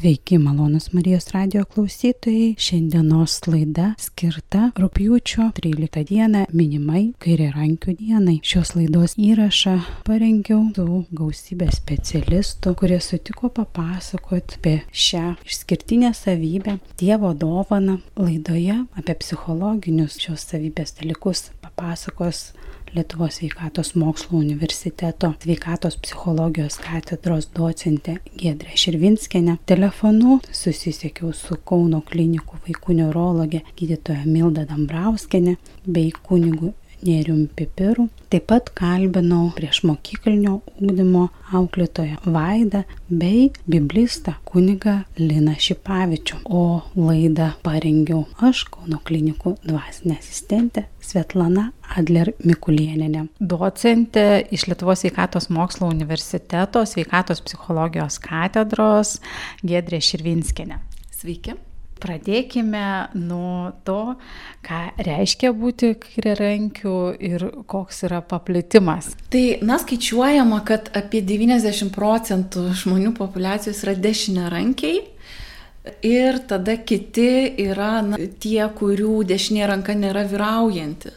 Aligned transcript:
Sveiki, 0.00 0.38
malonus 0.38 0.92
Marijos 0.92 1.26
radio 1.30 1.64
klausytojai. 1.64 2.54
Šiandienos 2.56 3.34
laida 3.44 3.90
skirta 4.00 4.70
rūpjūčio 4.80 5.50
13 5.58 6.06
dieną 6.08 6.46
minimai 6.56 7.02
kairė 7.20 7.50
rankių 7.52 7.98
dienai. 7.98 8.38
Šios 8.40 8.72
laidos 8.78 9.18
įrašą 9.20 9.74
parengiau 10.06 10.62
su 10.72 11.02
gausybė 11.20 11.68
specialistų, 11.76 12.72
kurie 12.80 12.96
sutiko 13.04 13.52
papasakoti 13.52 14.56
apie 14.56 14.74
šią 14.88 15.34
išskirtinę 15.44 16.14
savybę, 16.16 16.78
Dievo 16.96 17.34
dovaną. 17.36 17.98
Laidoje 18.16 18.78
apie 18.96 19.20
psichologinius 19.20 20.16
šios 20.24 20.48
savybės 20.48 20.96
dalykus 20.96 21.50
papasakos 21.60 22.54
Lietuvos 22.94 23.34
sveikatos 23.34 23.94
mokslo 23.94 24.38
universiteto 24.38 25.28
sveikatos 25.42 25.96
psichologijos 26.02 26.80
katedros 26.82 27.46
docentė 27.54 28.16
Gedrė 28.40 28.74
Širvinskenė. 28.82 29.54
Telefonu 29.70 30.40
susisiekiau 30.50 31.30
su 31.30 31.60
Kauno 31.70 32.00
klinikų 32.10 32.58
vaikų 32.66 32.96
neurologė 32.98 33.62
gydytoja 33.78 34.26
Milda 34.26 34.66
Dambrauskenė 34.66 35.54
bei 35.86 36.10
kunigu 36.10 36.72
Nėrium 37.06 37.46
Pipiru. 37.56 38.08
Taip 38.30 38.46
pat 38.50 38.70
kalbinau 38.78 39.48
prieš 39.56 39.82
mokyklinio 39.88 40.60
ūkdymo 40.78 41.26
auklėtoją 41.56 42.20
Vaidą 42.30 42.84
bei 43.08 43.48
biblistą 43.70 44.36
kunigą 44.48 45.00
Liną 45.18 45.56
Šipavičių. 45.58 46.42
O 46.46 46.82
laidą 46.98 47.50
parengiau 47.66 48.24
aš, 48.38 48.66
Kauno 48.70 49.00
klinikų 49.06 49.56
dvasinė 49.64 50.18
asistentė 50.20 50.84
Svetlana 51.04 51.70
Adler 51.96 52.32
Mikulieninė. 52.44 53.26
Docentė 53.40 54.44
iš 54.54 54.68
Lietuvos 54.70 55.02
sveikatos 55.02 55.50
mokslo 55.50 55.90
universiteto 55.90 56.84
sveikatos 56.86 57.42
psichologijos 57.46 58.20
katedros 58.22 59.18
Gedrė 59.66 60.02
Širvinskinė. 60.04 60.80
Sveiki. 61.16 61.58
Pradėkime 62.00 63.12
nuo 63.18 63.72
to, 63.84 64.16
ką 64.64 64.80
reiškia 65.04 65.52
būti 65.56 65.92
kairiarankiu 66.00 66.94
ir 67.20 67.44
koks 67.70 68.04
yra 68.08 68.22
paplitimas. 68.24 69.12
Tai, 69.32 69.44
na, 69.66 69.76
skaičiuojama, 69.82 70.62
kad 70.68 70.88
apie 70.96 71.20
90 71.26 71.92
procentų 71.94 72.70
žmonių 72.82 73.12
populacijos 73.18 73.82
yra 73.84 73.96
dešiniarankiai. 74.00 75.02
Ir 76.04 76.42
tada 76.48 76.76
kiti 76.76 77.54
yra 77.64 78.00
na, 78.04 78.18
tie, 78.40 78.60
kurių 78.76 79.22
dešinė 79.28 79.68
ranka 79.70 79.96
nėra 79.96 80.26
vyraujanti. 80.28 81.14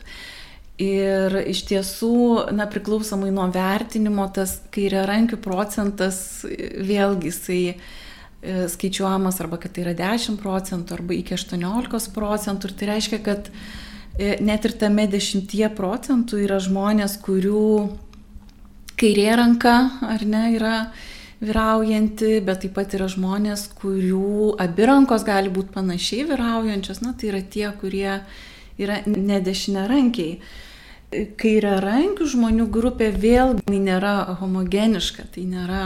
Ir 0.83 1.35
iš 1.52 1.66
tiesų, 1.69 2.16
na, 2.55 2.66
priklausomai 2.72 3.31
nuo 3.31 3.45
vertinimo, 3.53 4.25
tas 4.33 4.57
kairiarankių 4.73 5.38
procentas 5.44 6.17
vėlgi 6.47 7.29
jisai 7.29 7.61
skaičiuojamas 8.44 9.39
arba 9.41 9.58
kad 9.61 9.72
tai 9.75 9.86
yra 9.86 9.95
10 9.97 10.38
procentų 10.41 10.97
arba 10.97 11.16
iki 11.16 11.36
18 11.38 12.11
procentų 12.16 12.69
ir 12.69 12.75
tai 12.80 12.89
reiškia, 12.91 13.19
kad 13.23 13.50
e, 14.19 14.35
net 14.44 14.67
ir 14.67 14.75
tame 14.80 15.08
10 15.08 15.69
procentų 15.77 16.44
yra 16.44 16.59
žmonės, 16.63 17.17
kurių 17.23 17.67
kairė 19.00 19.31
ranka 19.39 19.75
ar 20.05 20.25
ne 20.27 20.45
yra 20.58 20.75
vyraujanti, 21.44 22.38
bet 22.45 22.63
taip 22.63 22.75
pat 22.77 22.94
yra 22.95 23.09
žmonės, 23.11 23.67
kurių 23.80 24.53
abi 24.63 24.88
rankos 24.88 25.25
gali 25.28 25.52
būti 25.52 25.73
panašiai 25.75 26.28
vyraujančios, 26.30 27.02
na 27.03 27.11
tai 27.17 27.33
yra 27.33 27.41
tie, 27.44 27.66
kurie 27.80 28.22
yra 28.80 29.02
nedešinė 29.07 29.88
rankiai. 29.89 30.38
Kairė 31.38 31.75
rankių 31.83 32.25
žmonių 32.31 32.69
grupė 32.73 33.11
vėl 33.13 33.59
nėra 33.69 34.38
homogeniška, 34.39 35.28
tai 35.35 35.44
nėra 35.45 35.83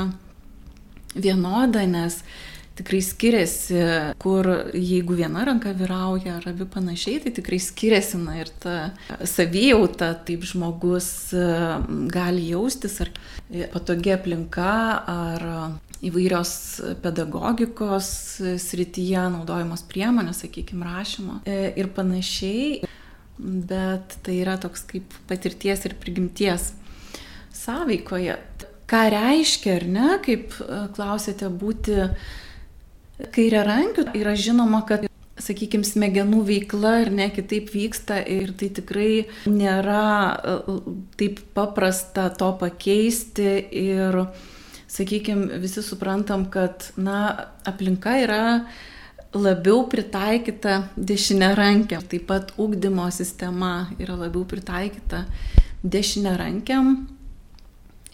vienoda, 1.22 1.86
nes 1.88 2.22
tikrai 2.78 3.00
skiriasi, 3.02 3.80
kur 4.22 4.46
jeigu 4.76 5.16
viena 5.18 5.46
ranka 5.48 5.72
vyrauja 5.74 6.36
ar 6.38 6.46
abi 6.52 6.68
panašiai, 6.70 7.24
tai 7.24 7.34
tikrai 7.40 7.58
skiriasi 7.62 8.20
na, 8.22 8.38
ir 8.44 8.52
ta 8.62 8.92
savijauta, 9.26 10.12
taip 10.28 10.46
žmogus 10.46 11.10
e, 11.34 11.48
gali 12.14 12.52
jaustis, 12.52 13.00
ar 13.02 13.12
patogi 13.74 14.14
aplinka, 14.14 14.76
ar 15.10 15.48
įvairios 16.06 16.54
pedagogikos 17.02 18.10
srityje 18.62 19.26
naudojamos 19.34 19.82
priemonės, 19.90 20.44
sakykime, 20.46 20.86
rašymo 20.86 21.42
e, 21.50 21.72
ir 21.82 21.90
panašiai, 21.98 22.84
bet 23.38 24.20
tai 24.26 24.42
yra 24.44 24.58
toks 24.62 24.86
kaip 24.90 25.18
patirties 25.30 25.86
ir 25.90 25.98
prigimties 26.02 26.72
sąveikoje 27.58 28.38
ką 28.88 29.04
reiškia, 29.12 29.78
ar 29.82 29.86
ne, 29.92 30.10
kaip 30.24 30.56
e, 30.64 30.82
klausėte, 30.96 31.50
būti 31.52 32.08
kairė 33.36 33.64
rankiu, 33.68 34.08
yra 34.16 34.36
žinoma, 34.38 34.84
kad, 34.88 35.08
sakykime, 35.42 35.86
smegenų 35.86 36.42
veikla 36.48 36.94
ir 37.04 37.12
ne 37.14 37.28
kitaip 37.34 37.70
vyksta 37.74 38.20
ir 38.24 38.54
tai 38.58 38.72
tikrai 38.80 39.12
nėra 39.52 40.04
e, 40.34 40.78
taip 41.20 41.42
paprasta 41.58 42.30
to 42.40 42.54
pakeisti 42.62 43.50
ir, 43.84 44.24
sakykime, 44.92 45.60
visi 45.64 45.84
suprantam, 45.84 46.48
kad, 46.54 46.92
na, 46.96 47.50
aplinka 47.68 48.16
yra 48.24 48.44
labiau 49.36 49.84
pritaikyta 49.92 50.80
dešinė 50.96 51.52
rankė. 51.60 52.00
Taip 52.08 52.26
pat 52.30 52.56
ūkdymo 52.56 53.10
sistema 53.12 53.90
yra 54.00 54.16
labiau 54.16 54.48
pritaikyta 54.48 55.26
dešinė 55.84 56.38
rankiam 56.40 56.96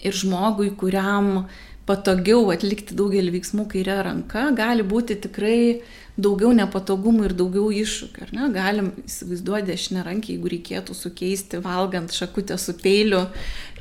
ir 0.03 0.17
žmogui, 0.17 0.71
kuriam 0.79 1.47
patogiau 1.87 2.47
atlikti 2.53 2.95
daugelį 2.95 3.33
veiksmų 3.37 3.67
kairė 3.73 3.99
ranka, 4.07 4.45
gali 4.55 4.85
būti 4.87 5.17
tikrai 5.25 5.81
daugiau 6.15 6.53
nepatogumų 6.55 7.27
ir 7.27 7.35
daugiau 7.35 7.71
iššūkių. 7.73 8.29
Ne? 8.37 8.47
Galim 8.53 8.91
įsivaizduoti 9.03 9.71
dešinę 9.71 10.05
rankę, 10.05 10.35
jeigu 10.35 10.53
reikėtų 10.53 10.95
sukeisti 10.95 11.59
valgant 11.63 12.13
šakutę 12.15 12.59
su 12.61 12.77
peiliu 12.79 13.25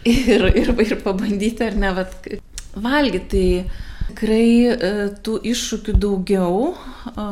ir, 0.08 0.48
ir, 0.50 0.72
ir 0.72 0.96
pabandyti 1.04 1.68
ar 1.68 1.78
ne 1.78 1.94
vat, 2.00 2.30
valgyti. 2.74 3.30
Tai 3.32 3.90
tikrai 4.12 4.48
e, 4.68 4.92
tų 5.24 5.38
iššūkių 5.52 5.94
daugiau, 6.00 6.72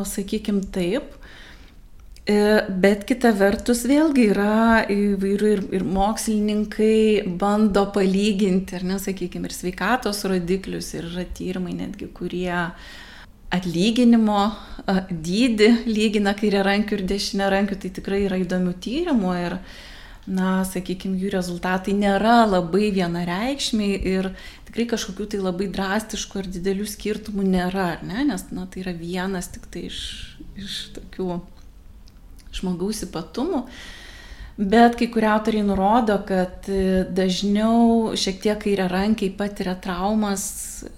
sakykim 0.08 0.62
taip. 0.74 1.16
E, 2.30 2.62
bet 2.82 3.02
kita 3.08 3.32
vertus 3.34 3.82
vėlgi 3.88 4.28
yra 4.30 4.84
įvairių 4.92 5.50
ir, 5.50 5.62
ir 5.78 5.84
mokslininkai 5.88 7.34
bando 7.40 7.86
palyginti, 7.94 8.76
ar 8.78 8.86
nesakykime, 8.86 9.48
ir 9.48 9.56
sveikatos 9.56 10.22
rodiklius, 10.30 10.92
ir 10.94 11.08
yra 11.08 11.24
tyrimai 11.34 11.74
netgi, 11.78 12.10
kurie 12.14 12.52
atlyginimo 13.50 14.44
dydį 15.10 15.70
lygina 15.88 16.36
kairė 16.38 16.62
rankių 16.68 17.00
ir 17.00 17.06
dešinė 17.16 17.50
rankių, 17.50 17.80
tai 17.82 17.92
tikrai 17.98 18.22
yra 18.28 18.38
įdomių 18.44 18.76
tyrimų 18.84 19.36
ir, 19.40 19.56
na, 20.30 20.60
sakykime, 20.68 21.18
jų 21.18 21.32
rezultatai 21.34 21.96
nėra 21.98 22.44
labai 22.46 22.92
vienareikšmiai 22.94 24.02
ir 24.12 24.30
tikrai 24.68 24.86
kažkokių 24.92 25.32
tai 25.32 25.40
labai 25.42 25.66
drastiškų 25.72 26.44
ir 26.44 26.52
didelių 26.58 26.86
skirtumų 26.92 27.48
nėra, 27.56 27.94
ne? 28.06 28.28
nes, 28.28 28.46
na, 28.54 28.68
tai 28.70 28.84
yra 28.84 28.94
vienas 28.94 29.50
tik 29.56 29.66
tai 29.72 29.88
iš, 29.88 30.04
iš 30.60 30.84
tokių 31.00 31.40
žmogaus 32.54 33.04
ypatumų. 33.06 33.64
Bet 34.60 34.98
kai 35.00 35.06
kurie 35.08 35.28
autoriai 35.30 35.64
nurodo, 35.64 36.18
kad 36.28 36.66
e, 36.68 37.04
dažniau 37.16 38.10
šiek 38.18 38.42
tiek 38.42 38.58
kairė 38.60 38.90
rankiai 38.92 39.30
patiria 39.32 39.72
traumas, 39.80 40.42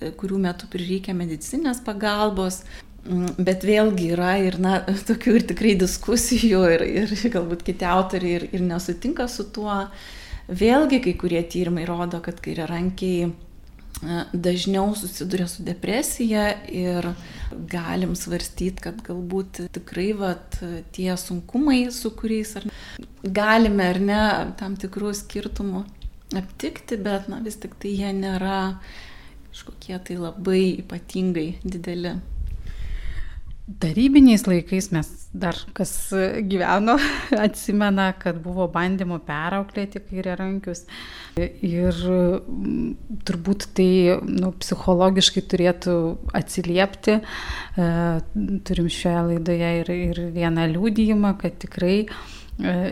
e, 0.00 0.10
kurių 0.18 0.40
metu 0.48 0.66
prireikia 0.72 1.14
medicinės 1.14 1.78
pagalbos. 1.86 2.64
Mm, 3.06 3.36
bet 3.38 3.62
vėlgi 3.66 4.10
yra 4.16 4.32
ir, 4.42 4.58
na, 4.62 4.80
tokių 5.10 5.36
ir 5.38 5.46
tikrai 5.52 5.76
diskusijų 5.78 6.64
ir, 6.74 6.84
ir 7.04 7.14
galbūt 7.36 7.62
kiti 7.68 7.86
autoriai 7.86 8.40
ir, 8.40 8.48
ir 8.50 8.66
nesutinka 8.66 9.28
su 9.30 9.46
tuo. 9.54 9.78
Vėlgi 10.50 10.98
kai 11.04 11.14
kurie 11.20 11.44
tyrimai 11.46 11.86
rodo, 11.86 12.18
kad 12.24 12.42
kairė 12.42 12.66
rankiai 12.66 13.30
dažniau 14.32 14.94
susiduria 14.98 15.46
su 15.48 15.62
depresija 15.62 16.48
ir 16.68 17.12
galim 17.70 18.16
svarstyti, 18.18 18.82
kad 18.82 19.02
galbūt 19.06 19.66
tikrai 19.74 20.10
vat, 20.18 20.58
tie 20.96 21.12
sunkumai, 21.20 21.84
su 21.94 22.10
kuriais 22.16 22.56
ar 22.58 22.66
galime 23.22 23.88
ar 23.92 24.00
ne 24.00 24.22
tam 24.58 24.76
tikrų 24.80 25.12
skirtumų 25.22 25.84
aptikti, 26.38 26.98
bet 26.98 27.28
na, 27.28 27.42
vis 27.44 27.60
tik 27.60 27.76
tai 27.80 27.94
jie 27.94 28.12
nėra 28.16 28.58
kažkokie 29.52 29.98
tai 30.08 30.18
labai 30.18 30.62
ypatingai 30.80 31.48
dideli. 31.62 32.16
Darybiniais 33.62 34.42
laikais 34.48 34.88
mes 34.90 35.08
dar 35.32 35.54
kas 35.72 35.92
gyveno, 36.50 36.96
atsimena, 37.46 38.08
kad 38.18 38.40
buvo 38.42 38.66
bandymų 38.72 39.20
perauklėti 39.22 40.02
kairiarankius. 40.08 40.82
Ir 41.38 41.94
mm, 41.94 43.20
turbūt 43.28 43.68
tai 43.78 44.18
nu, 44.26 44.50
psichologiškai 44.58 45.44
turėtų 45.54 45.96
atsiliepti. 46.34 47.20
E, 47.22 47.88
turim 48.66 48.90
šioje 48.90 49.24
laidoje 49.30 49.72
ir, 49.84 49.94
ir 50.10 50.22
vieną 50.34 50.66
liūdėjimą, 50.74 51.36
kad 51.40 51.62
tikrai 51.62 51.96
e, 52.02 52.08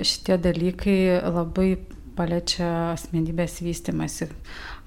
šitie 0.07 0.39
dalykai 0.39 1.01
labai 1.27 1.73
paliečia 2.15 2.93
asmenybės 2.95 3.59
vystimasi. 3.67 4.31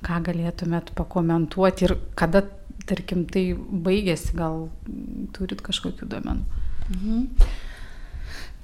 Ką 0.04 0.24
galėtumėt 0.32 0.96
pakomentuoti 0.96 1.90
ir 1.90 1.98
kada 2.20 2.44
tarkim, 2.90 3.26
tai 3.30 3.52
baigėsi, 3.58 4.34
gal 4.38 4.68
turit 5.36 5.62
kažkokių 5.66 6.10
domenų. 6.12 6.64
Mhm. 6.94 7.28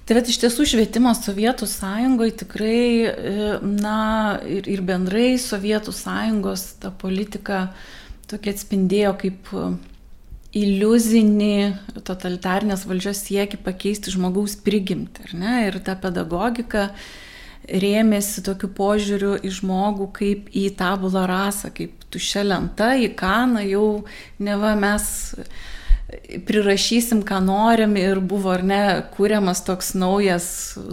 Tai 0.09 0.15
bet 0.17 0.29
iš 0.31 0.39
tiesų 0.41 0.65
švietimas 0.65 1.19
Sovietų 1.21 1.67
sąjungoje 1.69 2.39
tikrai, 2.41 2.85
e, 3.05 3.49
na 3.61 4.39
ir, 4.41 4.65
ir 4.65 4.81
bendrai 4.81 5.35
Sovietų 5.37 5.93
sąjungos 5.93 6.63
ta 6.81 6.89
politika 6.89 7.67
tokia 8.29 8.55
atspindėjo 8.55 9.13
kaip 9.21 9.51
iliuzinį 10.57 12.01
totalitarnės 12.07 12.87
valdžios 12.89 13.21
siekį 13.27 13.59
pakeisti 13.61 14.13
žmogaus 14.15 14.55
prigimtį. 14.65 15.29
Ir 15.67 15.77
ta 15.85 15.93
pedagogika 15.99 16.89
rėmėsi 17.69 18.43
tokiu 18.45 18.69
požiūriu 18.75 19.35
į 19.45 19.51
žmogų 19.59 20.09
kaip 20.15 20.49
į 20.55 20.69
tabulą 20.79 21.25
rasą, 21.29 21.71
kaip 21.75 22.05
tušia 22.13 22.45
lenta, 22.47 22.93
į 22.97 23.11
kaną 23.17 23.63
jau 23.67 23.87
neva 24.41 24.75
mes 24.79 25.09
prirašysim, 26.47 27.21
ką 27.27 27.41
norim 27.45 27.95
ir 27.99 28.21
buvo 28.21 28.53
ar 28.55 28.63
ne 28.65 28.83
kūriamas 29.13 29.61
toks 29.65 29.93
naujas 29.93 30.47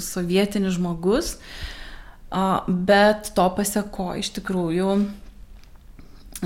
sovietinis 0.05 0.76
žmogus, 0.76 1.37
bet 2.69 3.32
to 3.37 3.46
pasako 3.56 4.12
iš 4.20 4.34
tikrųjų 4.37 4.99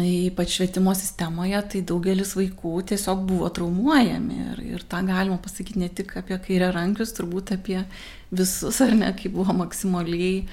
ypač 0.05 0.57
švietimo 0.57 0.95
sistemoje, 0.97 1.61
tai 1.73 1.83
daugelis 1.87 2.35
vaikų 2.39 2.75
tiesiog 2.91 3.25
buvo 3.29 3.49
traumuojami. 3.55 4.39
Ir, 4.53 4.63
ir 4.77 4.85
tą 4.91 5.03
galima 5.09 5.39
pasakyti 5.43 5.83
ne 5.83 5.91
tik 5.93 6.17
apie 6.21 6.39
kairę 6.43 6.71
rankius, 6.77 7.15
turbūt 7.17 7.55
apie 7.57 7.83
visus, 8.31 8.81
ar 8.85 8.95
ne, 8.97 9.11
kai 9.19 9.33
buvo 9.33 9.57
maksimaliai 9.59 10.45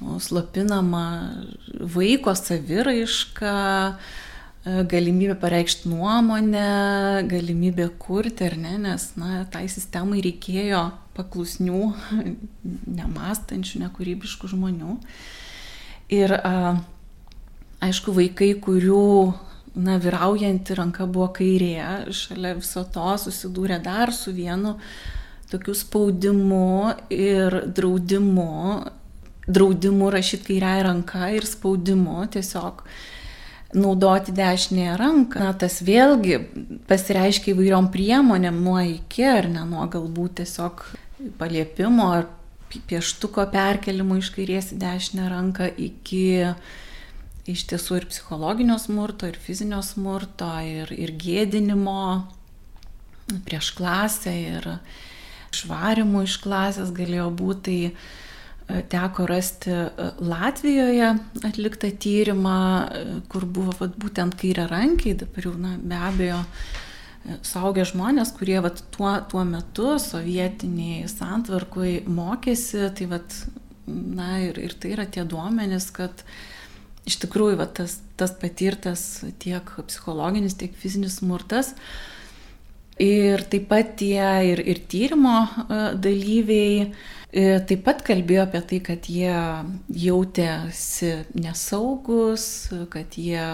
nu, 0.00 0.18
slopinama 0.22 1.04
vaiko 1.94 2.34
saviraiška, 2.38 3.54
galimybė 4.90 5.38
pareikšti 5.40 5.88
nuomonę, 5.88 6.68
galimybė 7.30 7.88
kurti, 8.00 8.48
ar 8.50 8.56
ne, 8.60 8.74
nes, 8.82 9.10
na, 9.18 9.42
tai 9.52 9.64
sistemai 9.70 10.20
reikėjo 10.24 10.82
paklusnių, 11.16 11.82
nemastančių, 12.98 13.82
nekūrybiškų 13.86 14.52
žmonių. 14.52 14.98
Ir 16.14 16.34
a, 16.36 16.76
aišku, 17.84 18.14
vaikai, 18.16 18.52
kurių 18.62 19.04
na, 19.78 19.98
vyraujanti 20.02 20.76
ranka 20.78 21.06
buvo 21.06 21.28
kairė, 21.36 22.10
šalia 22.14 22.56
viso 22.58 22.84
to 22.92 23.12
susidūrė 23.24 23.80
dar 23.84 24.12
su 24.14 24.34
vienu 24.34 24.76
tokiu 25.48 25.74
spaudimu 25.76 26.94
ir 27.14 27.62
draudimu, 27.76 28.48
draudimu 29.48 30.10
rašyti 30.12 30.50
kairiai 30.50 30.82
ranka 30.84 31.30
ir 31.32 31.46
spaudimu 31.48 32.26
tiesiog 32.34 32.82
naudoti 33.78 34.32
dešinėje 34.36 34.96
ranką. 35.00 35.44
Na, 35.44 35.52
tas 35.56 35.80
vėlgi 35.84 36.40
pasireiškia 36.88 37.52
įvairiom 37.54 37.90
priemonėm 37.92 38.60
nuo 38.64 38.80
iki, 38.84 39.24
ar 39.28 39.48
ne 39.52 39.64
nuo 39.68 39.86
galbūt 39.92 40.40
tiesiog 40.42 40.84
paliepimo 41.40 42.10
ar 42.16 42.28
pieštuko 42.68 43.46
perkelimo 43.52 44.18
iš 44.20 44.30
kairės 44.34 44.72
į 44.74 44.82
dešinę 44.82 45.28
ranką 45.32 45.70
iki 45.80 46.24
iš 47.48 47.64
tiesų 47.72 48.00
ir 48.00 48.08
psichologinio 48.12 48.78
smurto, 48.80 49.28
ir 49.28 49.38
fizinio 49.40 49.80
smurto, 49.84 50.50
ir, 50.64 50.92
ir 50.92 51.14
gėdinimo 51.16 52.00
prieš 53.48 53.72
klasę, 53.76 54.32
ir 54.54 54.70
švarimų 55.56 56.24
iš 56.28 56.38
klasės 56.44 56.94
galėjo 56.96 57.28
būti. 57.42 57.78
Tai 57.88 58.26
teko 58.88 59.26
rasti 59.26 59.70
e, 59.70 59.90
Latvijoje 60.20 61.14
atliktą 61.44 61.90
tyrimą, 61.90 62.58
e, 62.84 63.20
kur 63.28 63.46
buvo 63.46 63.72
vat, 63.80 63.96
būtent 64.00 64.36
kairė 64.38 64.68
rankiai, 64.68 65.16
dabar 65.16 65.48
jau 65.48 65.54
na, 65.56 65.72
be 65.80 66.00
abejo 66.10 66.42
e, 66.42 67.38
saugia 67.48 67.86
žmonės, 67.88 68.34
kurie 68.36 68.58
vat, 68.64 68.82
tuo, 68.94 69.14
tuo 69.30 69.44
metu 69.48 69.96
sovietiniai 70.02 71.08
santvarkui 71.08 72.02
mokėsi, 72.12 72.84
tai 72.98 73.08
vat, 73.14 73.40
na, 73.88 74.36
ir, 74.44 74.60
ir 74.60 74.76
tai 74.76 74.92
yra 74.98 75.08
tie 75.08 75.24
duomenys, 75.24 75.88
kad 75.96 76.24
uh, 76.26 76.36
iš 77.06 77.18
tikrųjų 77.24 77.58
va, 77.60 77.66
tas, 77.70 77.98
tas 78.18 78.32
patirtas 78.40 79.24
tiek 79.42 79.72
psichologinis, 79.88 80.56
tiek 80.58 80.74
fizinis 80.78 81.20
smurtas. 81.20 81.74
Ir 82.98 83.44
taip 83.46 83.68
pat 83.70 83.92
tie 84.00 84.24
ir, 84.50 84.58
ir 84.66 84.80
tyrimo 84.90 85.36
e, 85.46 85.76
dalyviai 86.02 86.88
e, 87.30 87.44
taip 87.68 87.84
pat 87.86 88.02
kalbėjo 88.06 88.42
apie 88.48 88.62
tai, 88.72 88.80
kad 88.88 89.06
jie 89.06 89.36
jautėsi 90.02 91.12
nesaugus, 91.38 92.48
kad 92.90 93.14
jie 93.14 93.44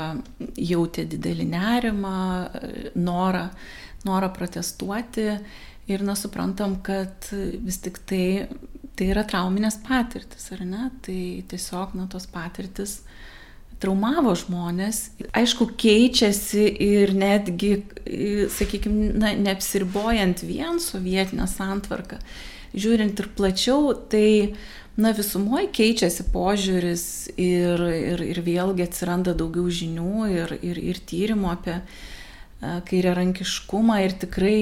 jautė 0.56 1.04
didelį 1.12 1.48
nerimą, 1.52 2.22
norą, 2.96 3.50
norą 4.08 4.32
protestuoti. 4.32 5.34
Ir 5.92 6.00
nesuprantam, 6.00 6.78
kad 6.80 7.28
vis 7.34 7.76
tik 7.84 8.00
tai, 8.08 8.48
tai 8.96 9.10
yra 9.12 9.26
trauminės 9.28 9.76
patirtis, 9.84 10.48
ar 10.56 10.64
ne? 10.64 10.88
Tai 11.04 11.20
tiesiog, 11.50 11.92
na, 11.98 12.06
tos 12.08 12.24
patirtis 12.32 13.02
uh, 13.02 13.12
traumavo 13.82 14.34
žmonės. 14.38 15.08
Aišku, 15.36 15.70
keičiasi 15.80 16.64
ir 16.86 17.14
netgi, 17.16 17.76
sakykime, 18.54 19.12
na, 19.18 19.34
neapsiribojant 19.38 20.44
vien 20.46 20.80
sovietinę 20.82 21.48
santvarką, 21.50 22.20
žiūrint 22.74 23.20
ir 23.20 23.30
plačiau, 23.36 23.92
tai 24.10 24.54
na, 24.96 25.12
visumoje 25.16 25.68
keičiasi 25.74 26.28
požiūris 26.34 27.06
ir, 27.36 27.86
ir, 28.14 28.26
ir 28.34 28.42
vėlgi 28.46 28.86
atsiranda 28.86 29.34
daugiau 29.36 29.70
žinių 29.70 30.28
ir, 30.32 30.58
ir, 30.62 30.82
ir 30.92 31.00
tyrimų 31.10 31.50
apie 31.54 31.78
kairę 32.88 33.12
rankiškumą 33.18 33.98
ir 34.06 34.14
tikrai 34.22 34.60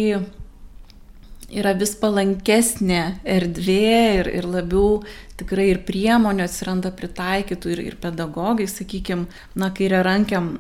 yra 1.53 1.75
vis 1.77 1.95
palankesnė 2.01 3.03
erdvė 3.29 3.93
ir, 4.19 4.31
ir 4.41 4.49
labiau 4.49 5.03
tikrai 5.41 5.69
ir 5.73 5.83
priemonių 5.87 6.47
atsiranda 6.47 6.93
pritaikytų 6.97 7.73
ir, 7.75 7.85
ir 7.93 7.97
pedagogai, 8.01 8.69
sakykime, 8.71 9.29
na, 9.59 9.71
kairė, 9.75 10.03
rankiam, 10.07 10.55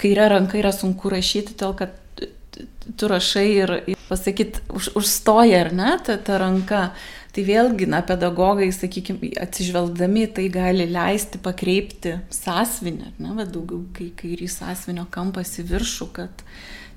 kairė 0.00 0.30
ranka 0.34 0.58
yra 0.60 0.72
sunku 0.74 1.12
rašyti, 1.12 1.56
tol 1.60 1.76
kad 1.78 2.00
tu 2.96 3.08
rašai 3.08 3.48
ir, 3.50 3.74
pasakyt, 4.08 4.60
už, 4.74 4.92
užstoja 4.98 5.64
ar 5.64 5.72
ne 5.74 5.98
ta, 6.04 6.18
ta 6.20 6.40
ranka. 6.42 6.88
Tai 7.34 7.42
vėlgi, 7.42 7.88
na, 7.90 7.98
pedagogai, 8.06 8.68
sakykime, 8.70 9.32
atsižvelgdami 9.42 10.28
tai 10.36 10.44
gali 10.54 10.84
leisti 10.86 11.40
pakreipti 11.42 12.12
sąsvinę, 12.30 13.10
ne, 13.18 13.32
va, 13.34 13.42
daugiau 13.42 13.80
kai 13.96 14.12
kairys 14.14 14.60
sąsvinio 14.60 15.08
kampas 15.10 15.56
į 15.58 15.64
viršų, 15.72 16.06
kad, 16.14 16.44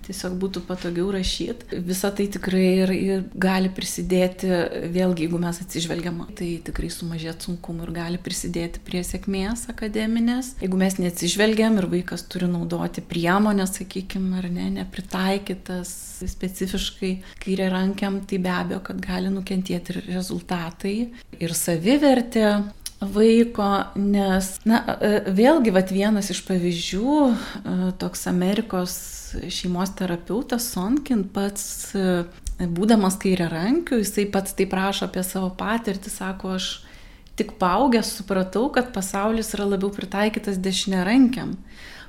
tiesiog 0.08 0.38
būtų 0.42 0.64
patogiau 0.68 1.10
rašyti. 1.14 1.82
Visą 1.86 2.12
tai 2.16 2.28
tikrai 2.32 2.66
ir, 2.84 2.94
ir 2.96 3.26
gali 3.36 3.72
prisidėti, 3.74 4.50
vėlgi, 4.94 5.28
jeigu 5.28 5.42
mes 5.42 5.60
atsižvelgiam, 5.64 6.22
tai 6.38 6.50
tikrai 6.68 6.90
sumažėti 6.94 7.50
sunkumų 7.50 7.88
ir 7.88 7.94
gali 7.98 8.22
prisidėti 8.24 8.82
prie 8.88 9.04
sėkmės 9.06 9.68
akademinės. 9.74 10.54
Jeigu 10.64 10.80
mes 10.80 10.98
neatsižvelgiam 11.02 11.78
ir 11.82 11.90
vaikas 11.92 12.26
turi 12.32 12.50
naudoti 12.52 13.04
priemonės, 13.06 13.78
sakykime, 13.82 14.40
ar 14.42 14.50
ne, 14.54 14.70
nepritaikytas 14.80 15.94
specifiškai 16.26 17.14
kairė 17.44 17.70
rankiam, 17.74 18.22
tai 18.28 18.42
be 18.42 18.54
abejo, 18.54 18.82
kad 18.90 19.04
gali 19.04 19.32
nukentėti 19.34 19.94
ir 19.94 20.04
rezultatai, 20.16 20.98
ir 21.38 21.56
savivertė, 21.58 22.48
vaiko, 23.02 23.68
nes, 24.00 24.50
na, 24.66 24.82
vėlgi, 25.30 25.74
vat 25.76 25.92
vienas 25.94 26.32
iš 26.34 26.42
pavyzdžių, 26.48 27.18
toks 28.02 28.26
Amerikos 28.30 28.98
šeimos 29.54 29.92
terapeutas 29.98 30.70
Sonkin 30.74 31.26
pats, 31.30 31.94
būdamas 32.58 33.20
kairė 33.22 33.52
rankiu, 33.52 34.00
jisai 34.02 34.26
pats 34.34 34.56
taip 34.58 34.74
rašo 34.74 35.06
apie 35.06 35.22
savo 35.26 35.52
patirtį, 35.60 36.14
sako, 36.14 36.56
aš 36.58 36.72
tik 37.38 37.54
paaugęs 37.62 38.16
supratau, 38.18 38.66
kad 38.74 38.90
pasaulis 38.96 39.54
yra 39.54 39.68
labiau 39.76 39.92
pritaikytas 39.94 40.58
dešinė 40.58 41.04
rankiam. 41.06 41.54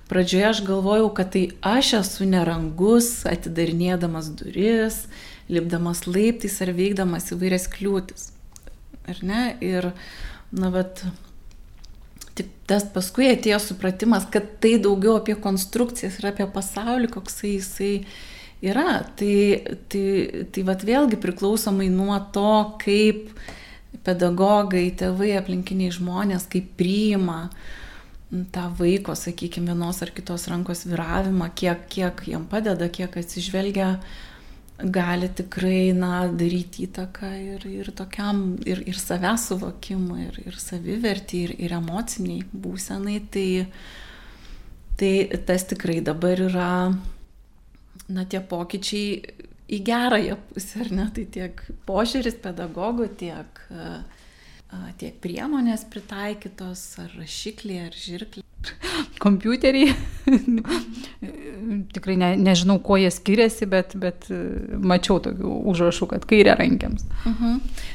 Pradžioje 0.08 0.46
aš 0.48 0.62
galvojau, 0.64 1.10
kad 1.12 1.34
tai 1.34 1.42
aš 1.60 1.98
esu 1.98 2.24
nerangus, 2.24 3.26
atidarinėdamas 3.28 4.30
duris, 4.40 5.02
lipdamas 5.52 6.06
laiptais 6.08 6.56
ar 6.64 6.72
veikdamas 6.72 7.28
įvairias 7.34 7.68
kliūtis. 7.74 8.30
Ar 9.08 9.20
ne? 9.24 9.42
Ir, 9.64 9.90
na, 10.52 10.70
bet 10.72 11.04
Tik 12.38 12.50
tas 12.70 12.84
paskui 12.94 13.26
atėjo 13.32 13.58
supratimas, 13.62 14.28
kad 14.30 14.44
tai 14.62 14.76
daugiau 14.82 15.16
apie 15.18 15.34
konstrukcijas 15.42 16.20
ir 16.20 16.28
apie 16.30 16.46
pasaulį, 16.54 17.10
koksai 17.10 17.56
jisai 17.56 17.94
yra. 18.62 19.00
Tai, 19.18 19.38
tai, 19.90 20.04
tai 20.54 20.64
vat 20.68 20.84
vėlgi 20.86 21.18
priklausomai 21.18 21.88
nuo 21.90 22.14
to, 22.34 22.52
kaip 22.84 23.32
pedagogai, 24.06 24.84
tėvai, 25.00 25.32
aplinkiniai 25.40 25.96
žmonės, 25.96 26.46
kaip 26.52 26.70
priima 26.78 27.48
tą 28.54 28.68
vaiko, 28.78 29.16
sakykime, 29.18 29.72
vienos 29.72 29.98
ar 30.04 30.12
kitos 30.14 30.46
rankos 30.52 30.84
viravimą, 30.86 31.50
kiek, 31.58 31.88
kiek 31.90 32.22
jam 32.28 32.46
padeda, 32.46 32.86
kiek 32.92 33.18
atsižvelgia 33.18 33.96
gali 34.78 35.28
tikrai, 35.34 35.92
na, 35.96 36.28
daryti 36.30 36.86
įtaką 36.86 37.30
ir, 37.42 37.64
ir 37.66 37.90
tokiam, 37.98 38.58
ir, 38.68 38.84
ir 38.86 38.98
savęs 38.98 39.48
suvokimui, 39.50 40.28
ir, 40.28 40.38
ir 40.46 40.58
savivertį, 40.62 41.40
ir, 41.48 41.54
ir 41.66 41.74
emociniai 41.80 42.44
būsenai, 42.52 43.18
tai, 43.34 43.48
tai 45.00 45.12
tas 45.48 45.66
tikrai 45.72 45.98
dabar 46.06 46.44
yra 46.46 46.70
na, 48.08 48.24
tie 48.24 48.40
pokyčiai 48.40 49.18
į 49.68 49.82
gerąją 49.84 50.38
pusę, 50.52 50.84
ar 50.84 50.92
ne, 50.94 51.08
tai 51.14 51.26
tiek 51.34 51.64
požiūris 51.88 52.38
pedagogų, 52.44 53.10
tiek, 53.20 53.60
tiek 55.00 55.16
priemonės 55.22 55.86
pritaikytos, 55.88 56.82
ar 57.02 57.12
rašikliai, 57.18 57.88
ar 57.88 57.96
žirkliai. 57.96 58.44
Kompiuterį. 59.24 59.84
Tikrai 61.94 62.16
ne, 62.20 62.32
nežinau, 62.40 62.78
kuo 62.84 62.98
jie 63.00 63.10
skiriasi, 63.14 63.68
bet, 63.70 63.94
bet 64.00 64.28
mačiau 64.82 65.20
tokių 65.24 65.54
užrašų, 65.72 66.10
kad 66.14 66.26
kairė 66.28 66.58
rankiams. 66.58 67.06
Uh 67.24 67.30
mhm. 67.32 67.54
-huh. 67.54 67.86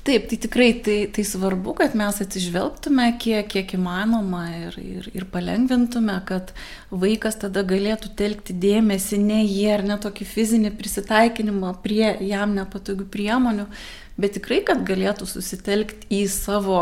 Taip, 0.00 0.30
tai 0.30 0.36
tikrai 0.40 0.72
tai, 0.80 1.10
tai 1.12 1.22
svarbu, 1.28 1.74
kad 1.76 1.92
mes 1.98 2.22
atsižvelgtume 2.24 3.04
kiek, 3.20 3.50
kiek 3.52 3.74
įmanoma 3.76 4.46
ir, 4.56 4.78
ir, 4.80 5.08
ir 5.12 5.26
palengvintume, 5.28 6.14
kad 6.24 6.54
vaikas 6.88 7.36
tada 7.42 7.60
galėtų 7.68 8.14
telkti 8.16 8.56
dėmesį 8.56 9.18
ne 9.20 9.42
jie 9.44 9.68
ar 9.74 9.84
ne 9.84 9.98
tokį 10.00 10.24
fizinį 10.30 10.72
prisitaikinimą 10.80 11.74
prie 11.84 12.14
jam 12.30 12.56
nepatogių 12.56 13.10
priemonių, 13.12 13.68
bet 14.16 14.38
tikrai, 14.38 14.62
kad 14.64 14.80
galėtų 14.88 15.28
susitelkti 15.28 16.08
į 16.16 16.24
savo, 16.32 16.80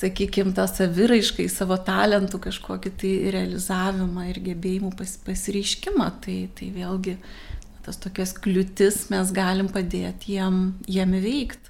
sakykime, 0.00 0.56
tą 0.56 0.64
saviraišką, 0.70 1.44
į 1.44 1.52
savo 1.52 1.76
talentų 1.76 2.40
kažkokį 2.48 2.96
tai 3.02 3.14
realizavimą 3.36 4.30
ir 4.30 4.40
gebėjimų 4.48 4.94
pas, 4.96 5.18
pasireiškimą. 5.28 6.08
Tai, 6.24 6.42
tai 6.56 6.72
vėlgi 6.72 7.18
tas 7.84 8.00
tokias 8.00 8.32
kliūtis 8.32 9.10
mes 9.12 9.34
galim 9.36 9.68
padėti 9.68 10.38
jiem, 10.38 10.70
jiem 10.88 11.20
įveikti 11.20 11.69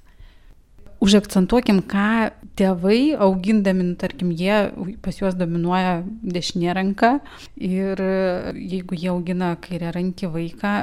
užakcentuokim, 1.01 1.81
ką 1.89 2.31
tėvai 2.61 3.15
augindami, 3.17 3.85
nu, 3.89 3.97
tarkim, 3.99 4.33
jie 4.37 4.57
pas 5.01 5.17
juos 5.17 5.37
dominuoja 5.39 6.01
dešinė 6.05 6.75
ranka 6.77 7.13
ir 7.57 8.01
jeigu 8.57 8.99
jie 8.99 9.09
augina 9.13 9.55
kairę 9.65 9.95
rankį 9.97 10.31
vaiką 10.35 10.75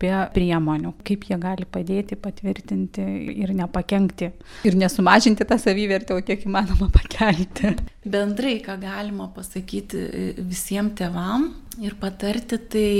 be 0.00 0.14
priemonių, 0.36 0.94
kaip 1.06 1.26
jie 1.28 1.38
gali 1.42 1.68
padėti, 1.68 2.16
patvirtinti 2.20 3.04
ir 3.34 3.52
nepakenkti 3.58 4.30
ir 4.66 4.80
nesumažinti 4.80 5.44
tą 5.48 5.60
savivertę, 5.60 6.16
o 6.16 6.24
kiek 6.24 6.46
įmanoma 6.48 6.88
pakelti. 6.94 7.76
Bendrai, 8.06 8.58
ką 8.64 8.78
galima 8.80 9.28
pasakyti 9.34 10.06
visiems 10.40 10.96
tėvam 10.96 11.50
ir 11.82 11.96
patarti, 12.00 12.58
tai 12.72 12.90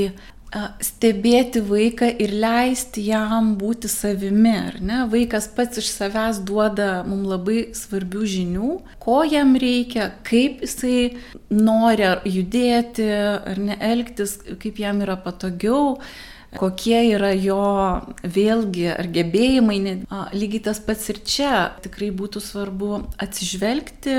stebėti 0.80 1.60
vaiką 1.66 2.08
ir 2.22 2.32
leisti 2.38 3.06
jam 3.08 3.54
būti 3.58 3.90
savimi, 3.90 4.54
ar 4.54 4.78
ne? 4.80 5.00
Vaikas 5.10 5.48
pats 5.56 5.80
iš 5.82 5.90
savęs 5.90 6.40
duoda 6.46 7.02
mums 7.06 7.28
labai 7.28 7.58
svarbių 7.76 8.22
žinių, 8.34 8.70
ko 9.02 9.18
jam 9.26 9.56
reikia, 9.58 10.12
kaip 10.26 10.62
jisai 10.64 11.16
nori 11.50 12.12
judėti 12.30 13.10
ar 13.10 13.58
ne 13.58 13.76
elgtis, 13.80 14.38
kaip 14.62 14.78
jam 14.80 15.02
yra 15.04 15.18
patogiau 15.20 15.98
kokie 16.56 16.98
yra 17.14 17.32
jo 17.34 17.60
vėlgi 18.22 18.86
ar 18.94 19.08
gebėjimai. 19.12 19.78
Lygiai 20.36 20.62
tas 20.68 20.80
pats 20.82 21.10
ir 21.12 21.20
čia 21.26 21.52
tikrai 21.84 22.12
būtų 22.14 22.42
svarbu 22.44 23.00
atsižvelgti, 23.22 24.16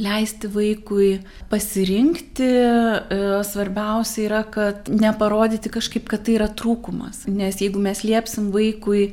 leisti 0.00 0.50
vaikui 0.52 1.10
pasirinkti. 1.50 2.50
E, 2.50 3.20
svarbiausia 3.46 4.26
yra, 4.28 4.44
kad 4.44 4.90
neparodyti 4.92 5.72
kažkaip, 5.72 6.08
kad 6.10 6.26
tai 6.26 6.38
yra 6.38 6.50
trūkumas. 6.52 7.26
Nes 7.30 7.60
jeigu 7.62 7.82
mes 7.82 8.04
liepsim 8.06 8.50
vaikui 8.54 9.10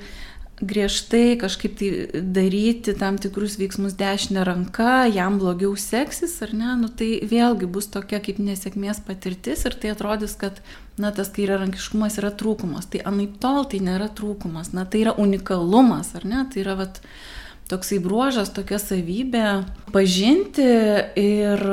griežtai 0.62 1.38
kažkaip 1.38 1.76
tai 1.78 1.90
daryti 2.34 2.96
tam 2.98 3.18
tikrus 3.22 3.58
veiksmus 3.60 3.94
dešinę 3.98 4.42
ranką, 4.48 5.06
jam 5.14 5.38
blogiau 5.38 5.76
seksis 5.78 6.34
ar 6.42 6.54
ne, 6.58 6.74
nu 6.82 6.90
tai 6.90 7.20
vėlgi 7.22 7.70
bus 7.70 7.90
tokia 7.94 8.20
kaip 8.24 8.42
nesėkmės 8.42 9.04
patirtis 9.06 9.66
ir 9.70 9.78
tai 9.78 9.94
atrodys, 9.94 10.34
kad, 10.40 10.62
na, 10.98 11.12
tas 11.14 11.30
kairiarankiškumas 11.36 12.18
yra 12.18 12.34
trūkumas. 12.34 12.90
Tai 12.90 13.04
anaip 13.06 13.38
tol 13.44 13.68
tai 13.70 13.84
nėra 13.86 14.10
trūkumas, 14.18 14.74
na, 14.74 14.88
tai 14.90 15.06
yra 15.06 15.14
unikalumas, 15.22 16.16
ar 16.18 16.26
ne, 16.26 16.42
tai 16.50 16.66
yra, 16.66 16.78
vat, 16.82 17.02
toksai 17.70 18.00
bruožas, 18.04 18.52
tokia 18.56 18.80
savybė 18.82 19.46
pažinti 19.94 20.66
ir, 21.20 21.64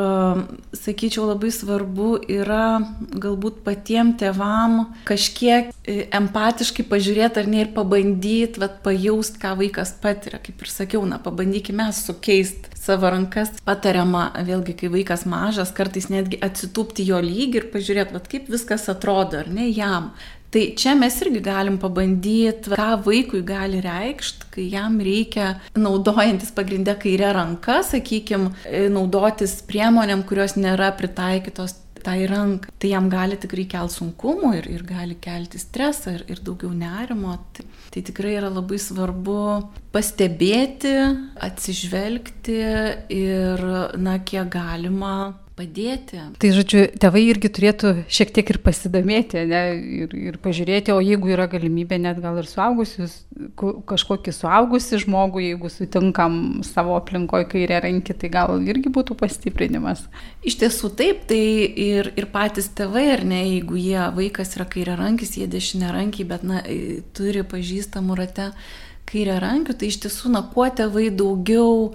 sakyčiau, 0.76 1.26
labai 1.32 1.50
svarbu 1.54 2.10
yra 2.30 2.80
galbūt 3.14 3.62
patiem 3.66 4.14
tėvam 4.18 4.94
kažkiek 5.08 5.72
e, 5.72 6.04
empatiškai 6.14 6.86
pažiūrėti 6.90 7.42
ar 7.42 7.50
ne 7.50 7.64
ir 7.64 7.72
pabandyti, 7.76 8.62
vad 8.62 8.80
pajaust, 8.84 9.40
ką 9.42 9.54
vaikas 9.62 9.94
patiria. 10.02 10.40
Kaip 10.44 10.62
ir 10.62 10.72
sakiau, 10.72 11.02
na, 11.08 11.20
pabandykime 11.22 11.90
sukeisti 11.96 12.74
savo 12.84 13.10
rankas. 13.12 13.52
Patariama, 13.64 14.28
vėlgi, 14.46 14.76
kai 14.82 14.92
vaikas 14.92 15.24
mažas, 15.30 15.72
kartais 15.76 16.10
netgi 16.12 16.40
atsitūpti 16.44 17.06
jo 17.08 17.20
lygį 17.24 17.62
ir 17.62 17.68
pažiūrėti, 17.74 18.16
vad 18.16 18.30
kaip 18.30 18.50
viskas 18.52 18.88
atrodo, 18.92 19.40
ar 19.44 19.52
ne 19.52 19.70
jam. 19.70 20.12
Tai 20.54 20.62
čia 20.78 20.92
mes 20.94 21.16
irgi 21.18 21.40
galim 21.42 21.80
pabandyti, 21.82 22.76
ką 22.78 22.90
vaikui 23.02 23.40
gali 23.42 23.80
reikšti, 23.82 24.50
kai 24.54 24.68
jam 24.70 25.00
reikia, 25.02 25.49
naudojantis 25.75 26.52
pagrindę 26.54 26.94
kairę 27.02 27.32
ranką, 27.34 27.80
sakykime, 27.88 28.52
naudotis 28.94 29.56
priemonėm, 29.66 30.23
kurios 30.28 30.54
nėra 30.54 30.92
pritaikytos 30.94 31.80
tai 32.04 32.26
rankai. 32.30 32.70
Tai 32.78 32.90
jam 32.92 33.11
gali 33.11 33.38
tikrai 33.40 33.66
kelti 33.75 33.99
sunkumų 33.99 34.54
ir, 34.61 34.70
ir 34.76 34.87
gali 34.87 35.18
kelti 35.18 35.58
stresą 35.58 36.18
ir, 36.18 36.26
ir 36.30 36.42
daugiau 36.44 36.70
nerimo. 36.76 37.34
Tai, 37.56 37.66
tai 37.90 38.06
tikrai 38.06 38.37
yra 38.38 38.52
labai 38.52 38.78
svarbu 38.78 39.38
pastebėti, 39.94 40.94
atsižvelgti 41.49 42.61
ir, 43.16 43.64
na, 43.99 44.20
kiek 44.23 44.52
galima 44.54 45.16
padėti. 45.54 46.18
Tai 46.42 46.50
žodžiu, 46.54 46.82
tėvai 47.00 47.23
irgi 47.28 47.50
turėtų 47.54 47.90
šiek 48.12 48.32
tiek 48.34 48.50
ir 48.50 48.58
pasidomėti 48.64 49.44
ne, 49.49 49.61
ir, 50.02 50.14
ir 50.32 50.38
pažiūrėti, 50.42 50.92
o 50.94 51.02
jeigu 51.02 51.30
yra 51.34 51.46
galimybė 51.50 51.99
net 52.02 52.18
gal 52.23 52.40
ir 52.40 52.49
suaugusius, 52.50 53.20
kažkokį 53.58 54.34
suaugusi 54.34 54.99
žmogų, 55.04 55.44
jeigu 55.44 55.70
sutinkam 55.70 56.38
savo 56.66 56.96
aplinkoje 56.99 57.46
kairę 57.52 57.82
rankį, 57.87 58.16
tai 58.20 58.32
gal 58.34 58.56
irgi 58.66 58.92
būtų 58.94 59.16
pastiprinimas. 59.20 60.04
Iš 60.46 60.58
tiesų 60.64 60.90
taip, 60.99 61.26
tai 61.30 61.42
ir, 61.87 62.11
ir 62.18 62.28
patys 62.34 62.70
tėvai, 62.75 63.06
ar 63.14 63.26
ne, 63.28 63.44
jeigu 63.54 63.78
jie 63.78 64.00
vaikas 64.16 64.56
yra 64.58 64.66
kairė 64.70 64.99
rankis, 65.00 65.37
jie 65.38 65.46
dešinė 65.50 65.92
rankiai, 65.94 66.26
bet 66.34 66.46
na, 66.46 66.64
turi 67.14 67.46
pažįstamų 67.46 68.18
rate 68.18 68.50
kairę 69.06 69.38
rankių, 69.42 69.78
tai 69.78 69.92
iš 69.92 70.02
tiesų, 70.06 70.34
na, 70.34 70.42
kuo 70.50 70.66
tėvai 70.66 71.12
daugiau 71.14 71.94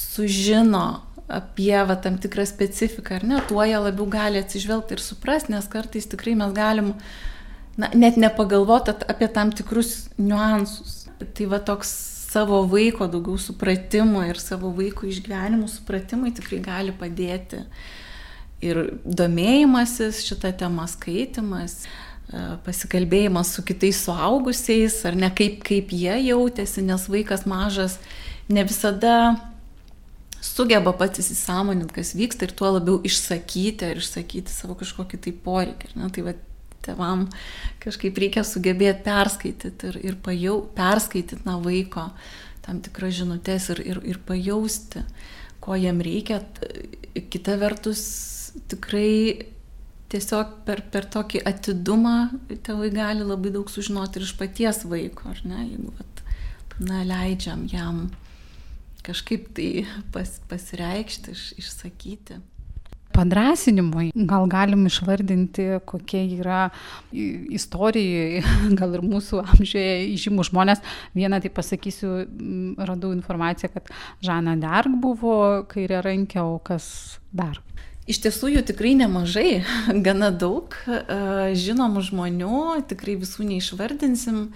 sužino 0.00 1.02
apie 1.30 1.74
va, 1.86 1.96
tam 1.96 2.18
tikrą 2.20 2.44
specifiką, 2.48 3.20
ar 3.20 3.26
ne, 3.26 3.40
tuo 3.48 3.64
jie 3.66 3.78
labiau 3.78 4.06
gali 4.10 4.40
atsižvelgti 4.42 4.96
ir 4.96 5.02
suprasti, 5.04 5.54
nes 5.54 5.68
kartais 5.70 6.08
tikrai 6.10 6.36
mes 6.38 6.54
galim 6.56 6.94
na, 7.78 7.90
net 7.94 8.18
nepagalvoti 8.20 8.94
apie 9.10 9.28
tam 9.32 9.52
tikrus 9.54 10.10
niuansus. 10.18 11.04
Tai 11.36 11.46
va 11.52 11.60
toks 11.60 11.90
savo 12.30 12.62
vaiko 12.70 13.08
daugiau 13.10 13.38
supratimo 13.40 14.22
ir 14.28 14.38
savo 14.40 14.70
vaiko 14.76 15.08
išgyvenimų 15.08 15.66
supratimai 15.68 16.30
tikrai 16.36 16.60
gali 16.64 16.94
padėti. 16.96 17.64
Ir 18.64 18.80
domėjimasis 19.04 20.20
šitą 20.28 20.52
temą 20.60 20.84
skaitimas, 20.90 21.80
e, 21.82 22.42
pasikalbėjimas 22.66 23.54
su 23.56 23.64
kitais 23.66 24.02
suaugusiais, 24.04 24.98
ar 25.08 25.16
ne 25.16 25.30
kaip, 25.32 25.62
kaip 25.66 25.94
jie 25.96 26.18
jautėsi, 26.28 26.84
nes 26.84 27.08
vaikas 27.08 27.46
mažas 27.48 27.98
ne 28.48 28.64
visada 28.68 29.16
sugeba 30.40 30.92
pats 30.96 31.22
įsisamoninti, 31.22 31.94
kas 31.94 32.14
vyksta 32.16 32.46
ir 32.48 32.54
tuo 32.56 32.72
labiau 32.76 33.00
išsakyti 33.06 33.90
ar 33.90 34.00
išsakyti 34.00 34.52
savo 34.52 34.76
kažkokį 34.80 35.20
tai 35.26 35.34
poreikį. 35.44 35.92
Ne? 36.00 36.08
Tai 36.14 36.24
va, 36.28 36.34
tevam 36.84 37.26
kažkaip 37.82 38.18
reikia 38.20 38.44
sugebėti 38.46 39.04
perskaityti 39.06 39.92
ir, 39.92 40.00
ir 40.12 40.16
pajau, 40.24 40.62
perskaityti 40.76 41.44
na 41.48 41.58
vaiko 41.60 42.08
tam 42.64 42.80
tikras 42.84 43.16
žinutės 43.18 43.70
ir, 43.74 43.84
ir, 43.92 44.02
ir 44.14 44.20
pajausti, 44.26 45.04
ko 45.64 45.76
jam 45.76 46.00
reikia. 46.04 46.40
Kita 47.32 47.56
vertus, 47.60 48.02
tikrai 48.70 49.46
tiesiog 50.10 50.60
per, 50.66 50.82
per 50.92 51.06
tokį 51.10 51.42
atidumą 51.46 52.16
tėvai 52.66 52.90
gali 52.94 53.26
labai 53.26 53.52
daug 53.54 53.70
sužinoti 53.70 54.20
ir 54.20 54.26
iš 54.26 54.34
paties 54.38 54.82
vaiko, 54.88 55.30
ar 55.30 55.40
ne, 55.46 55.62
jeigu 55.68 55.92
vat, 55.98 56.24
na, 56.80 57.04
leidžiam 57.06 57.64
jam 57.70 58.08
kažkaip 59.06 59.50
tai 59.56 59.84
pas, 60.14 60.38
pasireikšti, 60.50 61.36
iš, 61.36 61.44
išsakyti. 61.60 62.40
Padrasinimui 63.10 64.12
gal 64.14 64.46
galim 64.46 64.84
išvardinti, 64.86 65.80
kokie 65.88 66.22
yra 66.38 66.68
istorijai, 67.10 68.42
gal 68.78 68.94
ir 68.94 69.02
mūsų 69.02 69.42
amžiuje 69.56 70.18
žymų 70.24 70.46
žmonės. 70.50 70.82
Vieną 71.18 71.40
tai 71.42 71.50
pasakysiu, 71.54 72.12
radau 72.78 73.10
informaciją, 73.16 73.72
kad 73.74 73.90
Žana 74.22 74.54
Dark 74.62 74.94
buvo 75.02 75.64
kairė 75.70 76.04
rankė, 76.06 76.44
o 76.44 76.60
kas 76.62 77.18
dar? 77.34 77.58
Iš 78.10 78.22
tiesų 78.24 78.54
jų 78.54 78.62
tikrai 78.70 78.94
nemažai, 78.98 79.60
gana 80.06 80.30
daug 80.30 80.74
žinomų 81.64 82.06
žmonių, 82.12 82.62
tikrai 82.90 83.18
visų 83.20 83.50
neišvardinsim. 83.50 84.46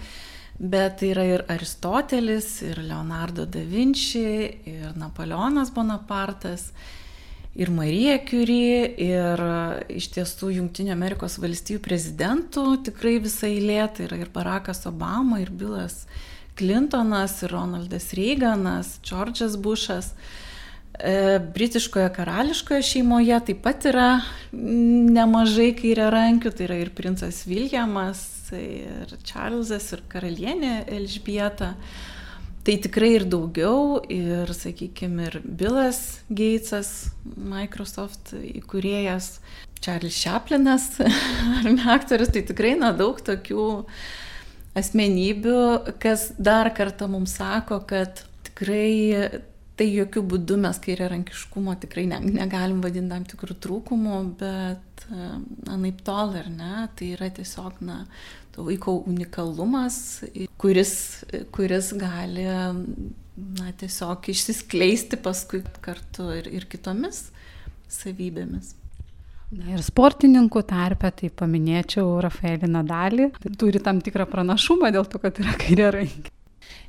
Bet 0.55 1.01
tai 1.01 1.09
yra 1.11 1.23
ir 1.27 1.41
Aristotelis, 1.51 2.61
ir 2.63 2.79
Leonardo 2.79 3.43
da 3.45 3.59
Vinci, 3.59 4.21
ir 4.71 4.93
Napoleonas 4.95 5.73
Bonapartas, 5.75 6.69
ir 7.55 7.71
Marija 7.75 8.21
Curie, 8.23 8.85
ir 9.03 9.43
iš 9.91 10.07
tiesų 10.15 10.53
Junktinio 10.55 10.93
Amerikos 10.95 11.35
valstybių 11.43 11.81
prezidentų 11.83 12.65
tikrai 12.87 13.17
visai 13.23 13.57
eilė, 13.57 13.81
tai 13.95 14.07
yra 14.07 14.21
ir 14.23 14.31
Barackas 14.31 14.85
Obama, 14.87 15.41
ir 15.43 15.51
Bilas 15.51 16.05
Clintonas, 16.55 17.41
ir 17.43 17.51
Ronaldas 17.51 18.13
Reiganas, 18.15 18.95
Džordžas 19.03 19.59
Bušas. 19.59 20.13
E, 20.95 21.39
britiškoje 21.51 22.07
karališkoje 22.15 22.83
šeimoje 22.87 23.39
taip 23.49 23.59
pat 23.65 23.87
yra 23.91 24.09
nemažai 24.55 25.73
kairė 25.75 26.07
rankių, 26.15 26.55
tai 26.55 26.69
yra 26.69 26.79
ir 26.79 26.93
princas 26.95 27.41
Viljamas, 27.43 28.23
ir 28.53 29.15
Čarlzas, 29.25 29.91
ir 29.95 30.03
karalienė 30.11 30.83
Elžbieta. 30.91 31.73
Tai 32.65 32.75
tikrai 32.81 33.11
ir 33.19 33.25
daugiau, 33.29 33.99
ir, 34.09 34.49
sakykime, 34.57 35.27
ir 35.29 35.39
Bilas 35.45 36.21
Gatesas, 36.33 37.11
Microsoft 37.37 38.33
įkūrėjas, 38.33 39.35
Charles 39.85 40.17
Chaplinas, 40.17 40.87
ar 41.59 41.67
ne 41.69 41.89
aktorius, 41.93 42.33
tai 42.33 42.41
tikrai 42.47 42.73
na 42.79 42.89
daug 42.97 43.21
tokių 43.21 43.67
asmenybių, 44.75 45.59
kas 46.01 46.31
dar 46.41 46.71
kartą 46.75 47.07
mums 47.11 47.37
sako, 47.37 47.83
kad 47.85 48.25
tikrai 48.49 49.43
tai 49.79 49.87
jokių 49.91 50.23
būdų 50.31 50.57
mes 50.63 50.79
kairė 50.83 51.09
rankiškumo 51.11 51.75
tikrai 51.81 52.05
ne, 52.09 52.19
negalim 52.23 52.81
vadinti 52.83 53.11
tam 53.11 53.25
tikrų 53.27 53.57
trūkumų, 53.65 54.19
bet 54.39 55.05
anaip 55.71 55.99
tol 56.07 56.35
ar 56.39 56.47
ne, 56.51 56.87
tai 56.95 57.11
yra 57.15 57.29
tiesiog, 57.35 57.81
na, 57.85 58.03
to 58.55 58.65
vaiko 58.67 58.97
unikalumas, 59.09 59.97
kuris, 60.61 60.95
kuris 61.55 61.91
gali, 61.99 62.47
na, 62.47 63.75
tiesiog 63.81 64.31
išsiskleisti 64.31 65.19
paskui 65.21 65.61
kartu 65.85 66.31
ir, 66.39 66.49
ir 66.55 66.67
kitomis 66.71 67.27
savybėmis. 67.91 68.73
Na 69.55 69.75
ir 69.75 69.83
sportininkų 69.85 70.63
tarpe, 70.67 71.11
tai 71.13 71.29
paminėčiau 71.29 72.15
Rafaelį 72.23 72.69
Nadalį, 72.71 73.27
tai 73.43 73.51
turi 73.59 73.81
tam 73.83 73.99
tikrą 74.03 74.25
pranašumą 74.31 74.89
dėl 74.95 75.05
to, 75.07 75.21
kad 75.21 75.37
yra 75.43 75.53
kairė 75.61 75.91
rankė. 75.99 76.31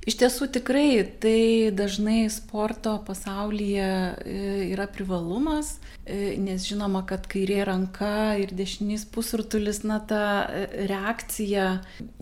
Iš 0.07 0.15
tiesų 0.21 0.47
tikrai 0.55 1.03
tai 1.19 1.73
dažnai 1.75 2.29
sporto 2.31 2.93
pasaulyje 3.09 3.87
e, 4.23 4.37
yra 4.71 4.85
privalumas, 4.87 5.73
e, 6.05 6.37
nes 6.39 6.63
žinoma, 6.63 7.01
kad 7.11 7.27
kairė 7.27 7.65
ranka 7.67 8.37
ir 8.39 8.53
dešinys 8.55 9.03
pusrutulis, 9.11 9.83
na 9.83 9.99
ta 9.99 10.23
e, 10.47 10.87
reakcija 10.87 11.67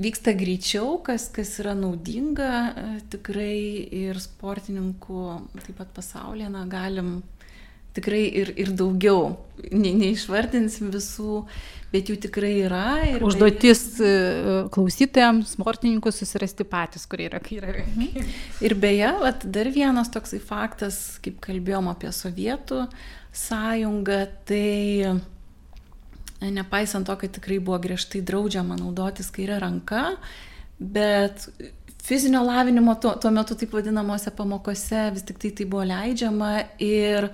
vyksta 0.00 0.32
greičiau, 0.32 0.96
kas, 1.04 1.28
kas 1.28 1.52
yra 1.60 1.76
naudinga 1.76 2.54
tikrai 3.12 3.60
ir 4.06 4.16
sportininkų 4.16 5.26
taip 5.60 5.76
pat 5.82 5.92
pasaulyje, 6.00 6.48
na 6.56 6.64
galim 6.64 7.18
tikrai 7.94 8.24
ir, 8.42 8.52
ir 8.60 8.74
daugiau. 8.76 9.34
Ne, 9.70 9.94
neišvardinsim 9.96 10.90
visų, 10.92 11.44
bet 11.92 12.10
jų 12.10 12.16
tikrai 12.26 12.52
yra. 12.66 12.86
Ir 13.08 13.24
Užduotis 13.24 13.84
beje... 14.00 14.56
klausytojams, 14.74 15.54
sportininkus 15.54 16.18
susirasti 16.22 16.66
patys, 16.68 17.06
kurie 17.10 17.28
yra 17.30 17.40
kairė. 17.42 17.84
Mhm. 17.86 18.32
Ir 18.66 18.76
beje, 18.82 19.12
vat, 19.22 19.46
dar 19.56 19.70
vienas 19.74 20.10
toksai 20.14 20.42
faktas, 20.42 21.20
kaip 21.24 21.38
kalbėjom 21.44 21.92
apie 21.92 22.10
Sovietų 22.14 22.86
sąjungą, 23.34 24.18
tai 24.46 25.14
nepaisant 26.54 27.06
to, 27.06 27.16
kad 27.18 27.32
tikrai 27.38 27.60
buvo 27.62 27.78
griežtai 27.82 28.20
draudžiama 28.26 28.76
naudotis 28.78 29.30
kairę 29.34 29.58
ranką, 29.62 30.04
bet 30.78 31.46
fizinio 32.04 32.42
lavinimo 32.44 32.94
tuo, 33.00 33.14
tuo 33.16 33.30
metu 33.32 33.56
taip 33.56 33.72
vadinamosi 33.72 34.32
pamokose 34.36 35.06
vis 35.14 35.24
tik 35.24 35.38
tai 35.40 35.54
tai 35.56 35.66
buvo 35.70 35.86
leidžiama 35.88 36.52
ir 36.82 37.30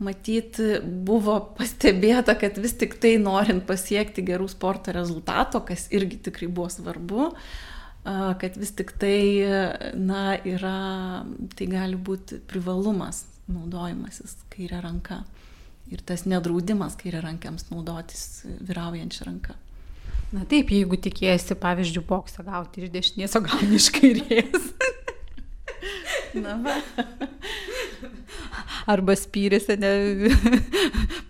matyt 0.00 0.58
buvo 1.06 1.36
pastebėta, 1.58 2.34
kad 2.40 2.58
vis 2.60 2.74
tik 2.80 2.96
tai 3.02 3.16
norint 3.22 3.66
pasiekti 3.68 4.24
gerų 4.26 4.48
sporto 4.50 4.94
rezultato, 4.96 5.60
kas 5.66 5.88
irgi 5.94 6.20
tikrai 6.28 6.48
buvo 6.48 6.70
svarbu, 6.72 7.30
kad 8.04 8.56
vis 8.56 8.72
tik 8.76 8.94
tai, 9.00 9.20
na, 10.00 10.38
yra, 10.48 10.76
tai 11.56 11.68
gali 11.68 12.00
būti 12.00 12.40
privalumas 12.48 13.26
naudojimasis 13.50 14.38
kairė 14.52 14.80
ranka 14.84 15.24
ir 15.90 16.02
tas 16.06 16.24
nedraudimas 16.28 16.96
kairė 16.98 17.20
rankiams 17.24 17.68
naudotis 17.72 18.44
vyraujančią 18.62 19.26
ranką. 19.26 19.56
Na 20.30 20.44
taip, 20.46 20.70
jeigu 20.70 20.94
tikėjasi, 21.02 21.56
pavyzdžiui, 21.58 22.04
boksą 22.06 22.44
gauti 22.46 22.84
iš 22.84 22.92
dešinės, 22.94 23.34
o 23.34 23.42
gauni 23.42 23.80
iš 23.80 23.90
kairės. 23.96 24.68
Na 26.44 26.56
va. 26.62 26.76
Arba 28.90 29.14
spyrėse, 29.18 29.76
ne, 29.80 29.92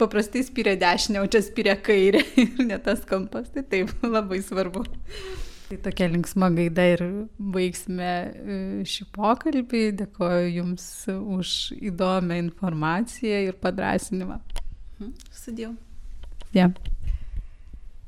paprastai 0.00 0.42
spyrė 0.46 0.76
dešinę, 0.80 1.20
o 1.22 1.28
čia 1.30 1.42
spyrė 1.44 1.76
kairę 1.84 2.22
ir 2.40 2.64
ne 2.66 2.78
tas 2.82 3.02
kampas, 3.08 3.50
tai 3.54 3.64
taip, 3.66 3.92
labai 4.06 4.40
svarbu. 4.44 4.84
Tai 5.70 5.78
tokia 5.84 6.08
linksma 6.10 6.48
gaida 6.50 6.84
ir 6.96 7.02
baigsime 7.54 8.08
e, 8.10 8.56
šį 8.90 9.04
pokalbį. 9.14 9.82
Dėkoju 10.00 10.48
Jums 10.56 10.86
už 11.14 11.52
įdomią 11.92 12.40
informaciją 12.48 13.44
ir 13.46 13.60
padrasinimą. 13.62 14.40
Mhm, 14.98 15.12
Sudėjau. 15.42 15.76
Yeah. 16.50 16.74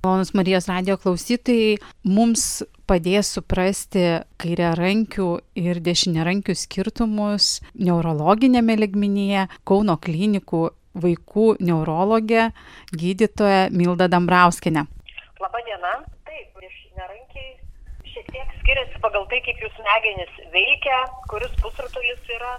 Malonus 0.03 0.33
Marijos 0.35 0.65
radio 0.67 0.97
klausytojai 0.99 1.77
mums 2.11 2.45
padės 2.91 3.29
suprasti 3.37 4.01
kairiarankių 4.43 5.27
ir 5.63 5.79
dešiniarankių 5.79 6.57
skirtumus 6.59 7.61
neurologinėme 7.79 8.75
ligmenyje 8.81 9.45
Kauno 9.63 9.95
klinikų 10.03 10.63
vaikų 11.05 11.45
neurologė 11.69 12.49
gydytoja 12.91 13.69
Milda 13.71 14.09
Dambrauskinė. 14.11 14.83
Labadiena. 15.45 15.93
Taip, 16.27 16.51
dešiniarankiai 16.65 18.11
šiek 18.11 18.35
tiek 18.35 18.59
skiriasi 18.59 19.05
pagal 19.07 19.31
tai, 19.31 19.39
kaip 19.47 19.63
jūsų 19.63 19.87
smegenys 19.87 20.43
veikia, 20.57 20.99
kuris 21.31 21.55
pusrutulis 21.63 22.35
yra 22.41 22.57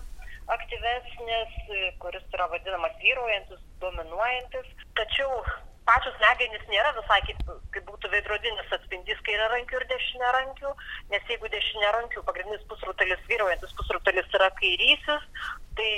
aktyvesnis, 0.56 1.60
kuris 2.00 2.24
yra 2.40 2.48
vadinamas 2.56 2.96
vyraujantis, 3.04 3.60
dominuojantis. 3.84 4.74
Tačiau 4.96 5.44
pačios 5.88 6.16
smegenys 6.18 6.66
nėra 6.72 6.92
visai 6.98 7.20
kaip, 7.28 7.40
kaip 7.76 7.86
būtų 7.90 8.12
veidrodinis 8.14 8.76
atspindys 8.78 9.22
kairiarankių 9.28 9.80
ir 9.80 9.86
dešiniarankių, 9.92 10.74
nes 11.14 11.32
jeigu 11.32 11.52
dešiniarankių 11.54 12.24
pagrindinis 12.28 12.66
pusrutulis, 12.72 13.24
vyraujantis 13.30 13.76
pusrutulis 13.80 14.38
yra 14.40 14.50
kairysis, 14.60 15.28
tai 15.78 15.90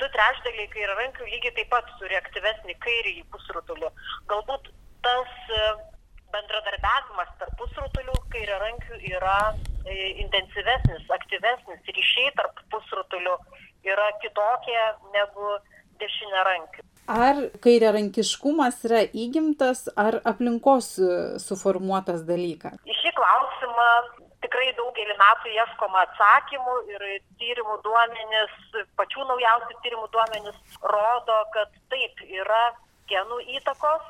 du 0.00 0.10
trečdaliai 0.16 0.68
kairiarankių 0.74 1.28
lygiai 1.30 1.56
taip 1.58 1.72
pat 1.72 1.90
turi 2.00 2.18
aktyvesnį 2.18 2.76
kairįjį 2.84 3.26
pusrutulį. 3.34 3.90
Galbūt 4.32 4.70
tas 5.06 5.34
e, 5.56 5.66
bendradarbiavimas 6.34 7.34
tarp 7.40 7.58
pusrutulių 7.60 8.16
kairiarankių 8.34 9.00
yra 9.12 9.38
e, 9.86 9.98
intensyvesnis, 10.24 11.04
aktyvesnis, 11.18 11.92
ryšiai 11.98 12.32
tarp 12.38 12.64
pusrutulių 12.74 13.36
yra 13.92 14.08
kitokie 14.24 14.80
negu 15.14 15.58
dešiniarankių. 16.02 16.91
Ar 17.10 17.38
kairiarankiškumas 17.64 18.84
yra 18.86 19.02
įgimtas 19.10 19.88
ar 19.98 20.20
aplinkos 20.28 20.94
suformuotas 21.42 22.22
dalykas? 22.28 22.78
Į 22.86 22.94
šį 23.00 23.12
klausimą 23.16 23.88
tikrai 24.42 24.70
daugelį 24.78 25.16
metų 25.18 25.52
ieškoma 25.56 26.04
atsakymų 26.06 26.76
ir 26.94 27.04
tyrimų 27.42 27.78
duomenys, 27.86 28.54
pačių 28.98 29.26
naujausių 29.30 29.78
tyrimų 29.84 30.08
duomenys 30.14 30.78
rodo, 30.94 31.38
kad 31.54 31.74
taip 31.90 32.22
yra 32.26 32.64
genų 33.10 33.40
įtakos, 33.58 34.02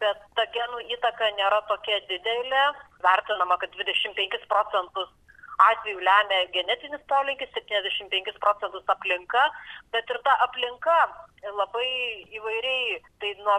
bet 0.00 0.20
ta 0.38 0.48
genų 0.56 0.84
įtaka 0.96 1.30
nėra 1.36 1.60
tokia 1.68 2.00
didelė. 2.08 2.64
Vertinama, 3.04 3.58
kad 3.60 3.70
25 3.76 4.48
procentus 4.50 5.12
atvejų 5.58 6.02
lemia 6.06 6.44
genetinis 6.54 7.02
polinkis, 7.10 7.50
75 7.56 8.38
procentus 8.42 8.94
aplinka, 8.94 9.44
bet 9.94 10.10
ir 10.10 10.20
ta 10.26 10.36
aplinka 10.46 10.98
labai 11.58 11.88
įvairiai, 12.38 13.00
tai 13.22 13.34
nuo 13.42 13.58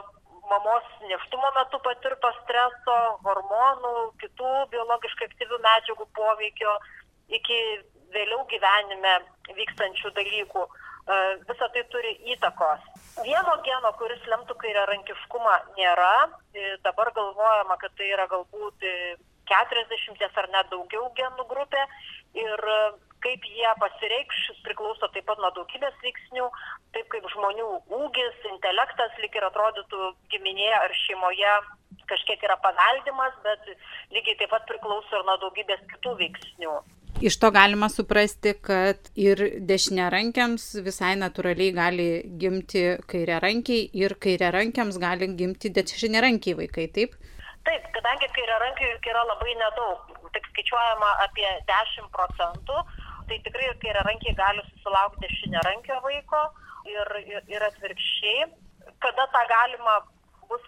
mamos 0.49 0.83
neštumo 1.05 1.51
metu 1.57 1.79
patirto 1.85 2.31
streso, 2.41 2.97
hormonų, 3.25 3.93
kitų 4.21 4.53
biologiškai 4.73 5.29
aktyvių 5.29 5.59
medžiagų 5.65 6.07
poveikio 6.17 6.75
iki 7.38 7.59
vėliau 8.15 8.45
gyvenime 8.49 9.19
vykstančių 9.57 10.13
dalykų. 10.17 10.65
E, 10.65 11.19
Visą 11.49 11.69
tai 11.75 11.83
turi 11.93 12.15
įtakos. 12.33 12.88
Vieno 13.21 13.55
geno, 13.65 13.91
kuris 14.01 14.25
lemtų 14.31 14.57
kairę 14.63 14.88
rankiškumą, 14.89 15.55
nėra. 15.77 16.13
E, 16.53 16.77
dabar 16.85 17.13
galvojama, 17.17 17.77
kad 17.81 17.93
tai 17.99 18.09
yra 18.15 18.25
galbūt 18.31 18.88
40 19.51 20.41
ar 20.43 20.49
net 20.55 20.71
daugiau 20.73 21.09
genų 21.17 21.45
grupė 21.49 21.85
ir 22.38 22.65
e, 22.75 22.79
kaip 23.23 23.47
jie 23.51 23.71
pasireikš 23.81 24.43
priklauso 24.67 25.09
taip 25.13 25.25
pat 25.27 25.41
nuo 25.43 25.51
daugybės 25.57 25.97
veiksnių, 26.03 26.45
taip 26.95 27.09
kaip 27.13 27.27
žmonių 27.33 27.67
ūgis, 27.99 28.38
intelektas 28.53 29.17
lik 29.23 29.35
ir 29.35 29.49
atrodytų 29.49 30.13
giminėje 30.33 30.77
ar 30.77 30.95
šeimoje 31.03 31.57
kažkiek 32.09 32.45
yra 32.47 32.55
paveldimas, 32.63 33.35
bet 33.45 33.67
lygiai 34.15 34.39
taip 34.39 34.53
pat 34.53 34.65
priklauso 34.69 35.19
ir 35.19 35.27
nuo 35.27 35.35
daugybės 35.43 35.83
kitų 35.91 36.15
veiksnių. 36.23 36.77
Iš 37.19 37.35
to 37.35 37.49
galima 37.51 37.89
suprasti, 37.91 38.53
kad 38.63 39.09
ir 39.19 39.41
dešiniarankiams 39.67 40.69
visai 40.85 41.17
natūraliai 41.19 41.73
gali 41.75 42.05
gimti 42.39 42.83
kairiarankiai 43.12 43.89
ir 43.99 44.15
kairiarankiams 44.23 44.99
gali 45.01 45.27
gimti 45.41 45.73
dešiniarankiai 45.75 46.55
vaikai, 46.62 46.88
taip? 46.95 47.18
Taip, 47.67 47.86
kadangi 47.95 48.30
kairiarankiai 48.36 48.98
yra 49.12 49.24
labai 49.28 49.54
nedaug, 49.60 50.13
tik 50.36 50.48
skaičiuojama 50.54 51.10
apie 51.26 51.50
10 51.72 52.08
procentų, 52.15 52.78
tai 53.30 53.39
tikrai 53.45 53.67
ir 53.69 53.78
kairiarankiai 53.84 54.36
gali 54.38 54.63
susilaukti 54.69 55.26
dešiniarankio 55.26 56.00
vaiko 56.06 56.43
ir, 56.89 57.12
ir, 57.26 57.43
ir 57.56 57.65
atvirkščiai. 57.67 58.48
Kada 59.04 59.28
tą 59.34 59.43
galima 59.52 60.00
bus 60.50 60.63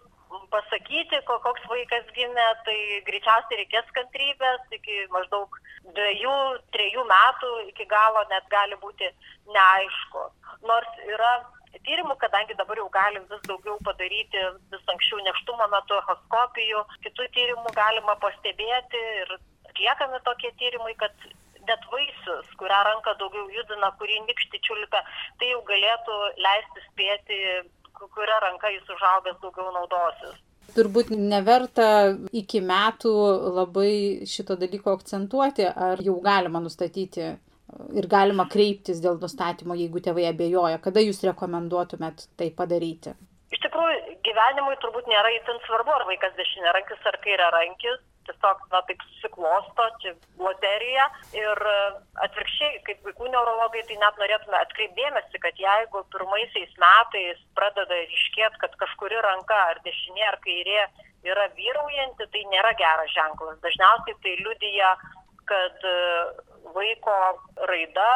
pasakyti, 0.52 1.22
koks 1.28 1.64
vaikas 1.72 2.12
gimė, 2.16 2.48
tai 2.68 2.78
greičiausiai 3.08 3.64
reikės 3.64 3.90
kantrybės, 3.96 4.68
iki 4.78 5.08
maždaug 5.16 5.58
dviejų, 5.96 6.36
trejų 6.76 7.08
metų 7.10 7.52
iki 7.72 7.88
galo 7.92 8.24
net 8.30 8.48
gali 8.52 8.78
būti 8.84 9.10
neaišku. 9.56 10.28
Nors 10.70 11.02
yra 11.08 11.34
tyrimų, 11.80 12.16
kadangi 12.22 12.58
dabar 12.60 12.80
jau 12.82 12.88
galim 12.94 13.26
vis 13.32 13.44
daugiau 13.48 13.78
padaryti 13.86 14.46
vis 14.74 14.94
anksčiau 14.94 15.22
neštumo 15.28 15.68
metu 15.74 15.98
echoskopijų, 16.00 16.86
kitų 17.06 17.28
tyrimų 17.38 17.76
galima 17.78 18.18
pastebėti 18.24 19.04
ir 19.24 19.36
atliekami 19.72 20.22
tokie 20.28 20.52
tyrimai, 20.60 20.96
kad 21.00 21.14
net 21.68 21.84
vaisius, 21.92 22.48
kurią 22.60 22.80
ranką 22.88 23.14
daugiau 23.20 23.46
judina, 23.54 23.92
kurį 24.00 24.24
nikšti 24.28 24.60
čiulpia, 24.66 25.04
tai 25.40 25.52
jau 25.54 25.62
galėtų 25.68 26.18
leisti 26.42 26.88
spėti 26.90 27.44
kuria 28.10 28.40
ranka 28.42 28.70
jis 28.74 28.88
užaugęs 28.96 29.38
daugiau 29.42 29.74
naudosis. 29.76 30.40
Turbūt 30.76 31.12
neverta 31.12 32.16
iki 32.32 32.62
metų 32.64 33.12
labai 33.58 33.94
šito 34.30 34.56
dalyko 34.60 34.94
akcentuoti, 34.96 35.66
ar 35.68 36.02
jau 36.06 36.16
galima 36.24 36.62
nustatyti 36.64 37.34
ir 37.98 38.08
galima 38.12 38.48
kreiptis 38.52 39.02
dėl 39.04 39.20
nustatymo, 39.22 39.78
jeigu 39.80 40.04
tėvai 40.04 40.30
abejoja. 40.32 40.80
Kada 40.84 41.04
jūs 41.04 41.24
rekomenduotumėt 41.28 42.28
tai 42.40 42.52
padaryti? 42.56 43.16
Iš 43.52 43.60
tikrųjų, 43.66 44.18
gyvenimui 44.28 44.78
turbūt 44.84 45.10
nėra 45.12 45.34
įtin 45.36 45.60
svarbu, 45.66 45.92
ar 45.98 46.08
vaikas 46.08 46.38
dešinė 46.38 46.72
rankis 46.78 47.10
ar 47.12 47.20
kairė 47.26 47.52
rankis 47.56 48.00
tiesiog, 48.28 48.66
na, 48.72 48.82
taip 48.88 49.02
susiklosto, 49.10 49.86
čia 50.02 50.14
loterija. 50.40 51.08
Ir 51.38 51.62
e, 51.74 51.78
atvirkščiai, 52.26 52.82
kaip 52.88 53.06
vaikų 53.08 53.30
neurologai, 53.34 53.84
tai 53.90 53.98
net 54.02 54.20
norėtume 54.22 54.58
atkreipdėmėsi, 54.60 55.42
kad 55.44 55.62
jeigu 55.62 56.04
pirmaisiais 56.14 56.74
metais 56.82 57.42
pradeda 57.58 58.02
ryškėti, 58.04 58.62
kad 58.64 58.78
kažkuri 58.84 59.22
ranka, 59.26 59.58
ar 59.74 59.82
dešinė, 59.88 60.28
ar 60.30 60.40
kairė 60.46 60.86
yra 61.28 61.48
vyraujanti, 61.58 62.30
tai 62.34 62.46
nėra 62.54 62.74
geras 62.80 63.12
ženklas. 63.14 63.60
Dažniausiai 63.66 64.18
tai 64.24 64.38
liudyja, 64.42 64.96
kad 65.52 65.86
e, 65.92 65.98
vaiko 66.76 67.18
raida 67.72 68.10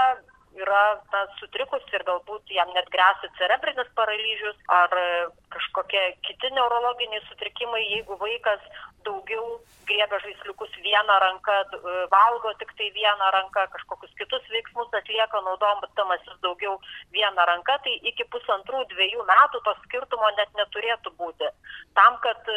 yra 0.55 0.83
na, 1.11 1.21
sutrikusi 1.39 1.97
ir 1.97 2.03
galbūt 2.07 2.51
jam 2.55 2.71
net 2.75 2.87
grėsia 2.93 3.29
cerebrinis 3.39 3.91
paralyžius 3.99 4.57
ar 4.71 4.93
e, 4.99 5.07
kažkokie 5.55 6.03
kiti 6.27 6.51
neurologiniai 6.55 7.23
sutrikimai, 7.27 7.83
jeigu 7.91 8.17
vaikas 8.21 8.63
daugiau 9.07 9.59
griebia 9.85 10.19
žaisliukus 10.23 10.71
vieną 10.85 11.19
ranką, 11.25 11.57
e, 11.75 11.95
valgo 12.13 12.53
tik 12.61 12.71
tai 12.79 12.89
vieną 12.95 13.31
ranką, 13.37 13.67
kažkokius 13.75 14.15
kitus 14.21 14.47
veiksmus 14.55 14.95
atlieka, 15.01 15.43
naudojamasis 15.49 16.39
daugiau 16.45 16.79
vieną 17.15 17.47
ranką, 17.51 17.79
tai 17.83 17.97
iki 18.11 18.27
pusantrų 18.31 18.85
dviejų 18.95 19.27
metų 19.31 19.63
to 19.67 19.75
skirtumo 19.83 20.31
net 20.39 20.55
neturėtų 20.61 21.15
būti. 21.19 21.51
Tam, 21.99 22.21
kad 22.23 22.55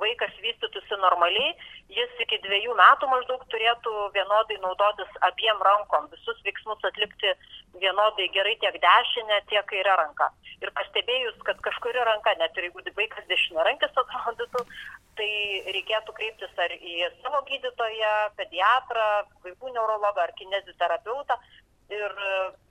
vaikas 0.00 0.32
vystytųsi 0.44 0.96
normaliai, 1.00 1.52
jis 1.92 2.20
iki 2.24 2.38
dviejų 2.44 2.74
metų 2.78 3.08
maždaug 3.10 3.42
turėtų 3.52 3.92
vienodai 4.14 4.58
naudotis 4.62 5.10
abiem 5.28 5.60
rankom, 5.66 6.08
visus 6.12 6.38
veiksmus 6.46 6.84
atlikti 6.88 7.34
vienodai 7.82 8.28
gerai 8.34 8.54
tiek 8.62 8.78
dešinę, 8.82 9.42
tiek 9.50 9.66
kairę 9.68 9.96
ranką. 10.00 10.28
Ir 10.62 10.70
pastebėjus, 10.76 11.40
kad 11.46 11.60
kažkuri 11.64 12.04
ranka, 12.06 12.34
net 12.38 12.56
ir 12.56 12.68
jeigu 12.68 12.84
vaikas 12.96 13.26
dešinė 13.30 13.64
rankis 13.66 13.96
atrodytų, 14.04 14.64
tai 15.18 15.32
reikėtų 15.74 16.14
kreiptis 16.16 16.62
ar 16.64 16.72
į 16.78 17.08
savo 17.20 17.42
gydytoją, 17.48 18.14
pediatrą, 18.38 19.08
vaikų 19.44 19.74
neurologą 19.74 20.24
ar 20.24 20.32
kineziterapeutą. 20.38 21.36
Ir 21.92 22.12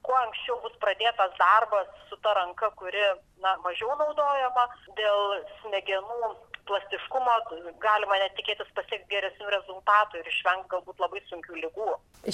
kuo 0.02 0.16
anksčiau 0.18 0.56
bus 0.64 0.74
pradėtas 0.82 1.36
darbas 1.38 1.90
su 2.10 2.18
ta 2.24 2.34
ranka, 2.34 2.72
kuri 2.80 3.04
na, 3.44 3.54
mažiau 3.66 3.94
naudojama, 4.00 4.64
dėl 4.98 5.36
smegenų 5.60 6.32
plastiškumo 6.72 7.34
galima 7.84 8.20
net 8.22 8.36
tikėtis 8.40 8.70
pasiekti 8.78 9.12
geresnių 9.12 9.52
rezultatų 9.52 10.22
ir 10.22 10.30
išvengti 10.32 10.72
galbūt 10.72 11.04
labai 11.04 11.22
sunkių 11.28 11.60
lygų. 11.66 11.90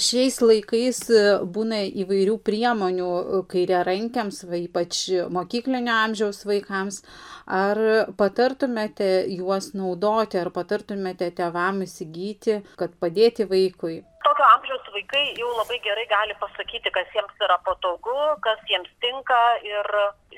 Šiais 0.08 0.38
laikais 0.44 1.00
e, 1.10 1.22
būna 1.56 1.80
įvairių 2.02 2.36
priemonių 2.44 3.08
e, 3.18 3.40
kairiarankiams, 3.52 4.42
ypač 4.60 5.00
mokyklinio 5.34 5.94
amžiaus 6.04 6.44
vaikams. 6.48 7.00
Ar 7.48 7.80
patartumėte 8.20 9.08
juos 9.32 9.72
naudoti, 9.72 10.36
ar 10.42 10.52
patartumėte 10.52 11.30
tevam 11.40 11.82
įsigyti, 11.86 12.60
kad 12.78 12.94
padėti 13.00 13.48
vaikui? 13.48 14.02
Tokio 14.26 14.46
amžiaus 14.52 14.92
vaikai 14.92 15.24
jau 15.40 15.48
labai 15.56 15.80
gerai 15.80 16.04
gali 16.10 16.36
pasakyti, 16.42 16.92
kas 16.92 17.08
jiems 17.16 17.44
yra 17.48 17.56
patogu, 17.64 18.16
kas 18.44 18.60
jiems 18.68 18.92
tinka 19.00 19.42
ir 19.64 19.88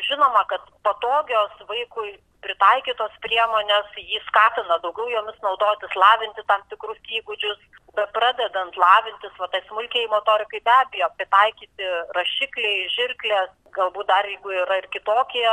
žinoma, 0.07 0.47
kad 0.53 0.63
patogios 0.87 1.59
vaikui 1.67 2.15
pritaikytos 2.45 3.13
priemonės 3.25 3.93
jį 4.01 4.21
skatina 4.29 4.79
daugiau 4.85 5.09
jomis 5.13 5.39
naudotis, 5.45 5.97
lavinti 6.03 6.45
tam 6.49 6.65
tikrus 6.73 6.99
įgūdžius, 7.19 7.61
bet 7.97 8.13
pradedant 8.17 8.77
lavintis, 8.81 9.35
va 9.39 9.49
tai 9.53 9.63
smulkiai 9.67 10.09
motorikai 10.13 10.63
be 10.65 10.75
abejo, 10.77 11.11
pritaikyti 11.19 11.93
rašikliai, 12.17 12.89
žirklės, 12.97 13.53
galbūt 13.77 14.11
dar 14.11 14.29
jeigu 14.29 14.55
yra 14.63 14.81
ir 14.81 14.89
kitokie 14.95 15.47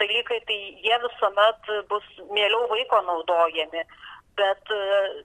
dalykai, 0.00 0.40
tai 0.48 0.60
jie 0.84 0.96
visuomet 1.04 1.74
bus 1.90 2.06
mieliau 2.30 2.66
vaiko 2.72 3.02
naudojami. 3.06 3.84
Bet 4.36 4.72
e, 4.74 4.80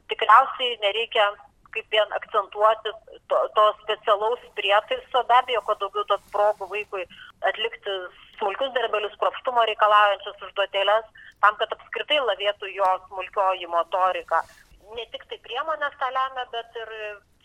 tikriausiai 0.07 0.77
nereikia 0.85 1.25
kaip 1.71 1.87
vien 1.91 2.15
akcentuoti 2.15 2.91
to, 3.31 3.37
to 3.55 3.65
specialaus 3.83 4.41
prietaiso, 4.59 5.23
be 5.27 5.35
abejo, 5.37 5.61
kuo 5.67 5.75
daugiau 5.83 6.07
tos 6.09 6.23
progų 6.33 6.67
vaikui 6.71 7.05
atlikti 7.47 7.95
smulkius 8.41 8.73
darbelius, 8.75 9.17
kropštumo 9.21 9.63
reikalaujančias 9.69 10.45
užduotėlės, 10.49 11.09
tam, 11.45 11.57
kad 11.61 11.73
apskritai 11.77 12.19
lavėtų 12.25 12.73
jo 12.73 12.91
smulkioji 13.07 13.69
motorika. 13.71 14.41
Ne 14.97 15.05
tik 15.13 15.27
tai 15.29 15.37
priemonės 15.45 15.93
tą 16.01 16.09
lemia, 16.11 16.47
bet 16.51 16.81
ir 16.81 16.89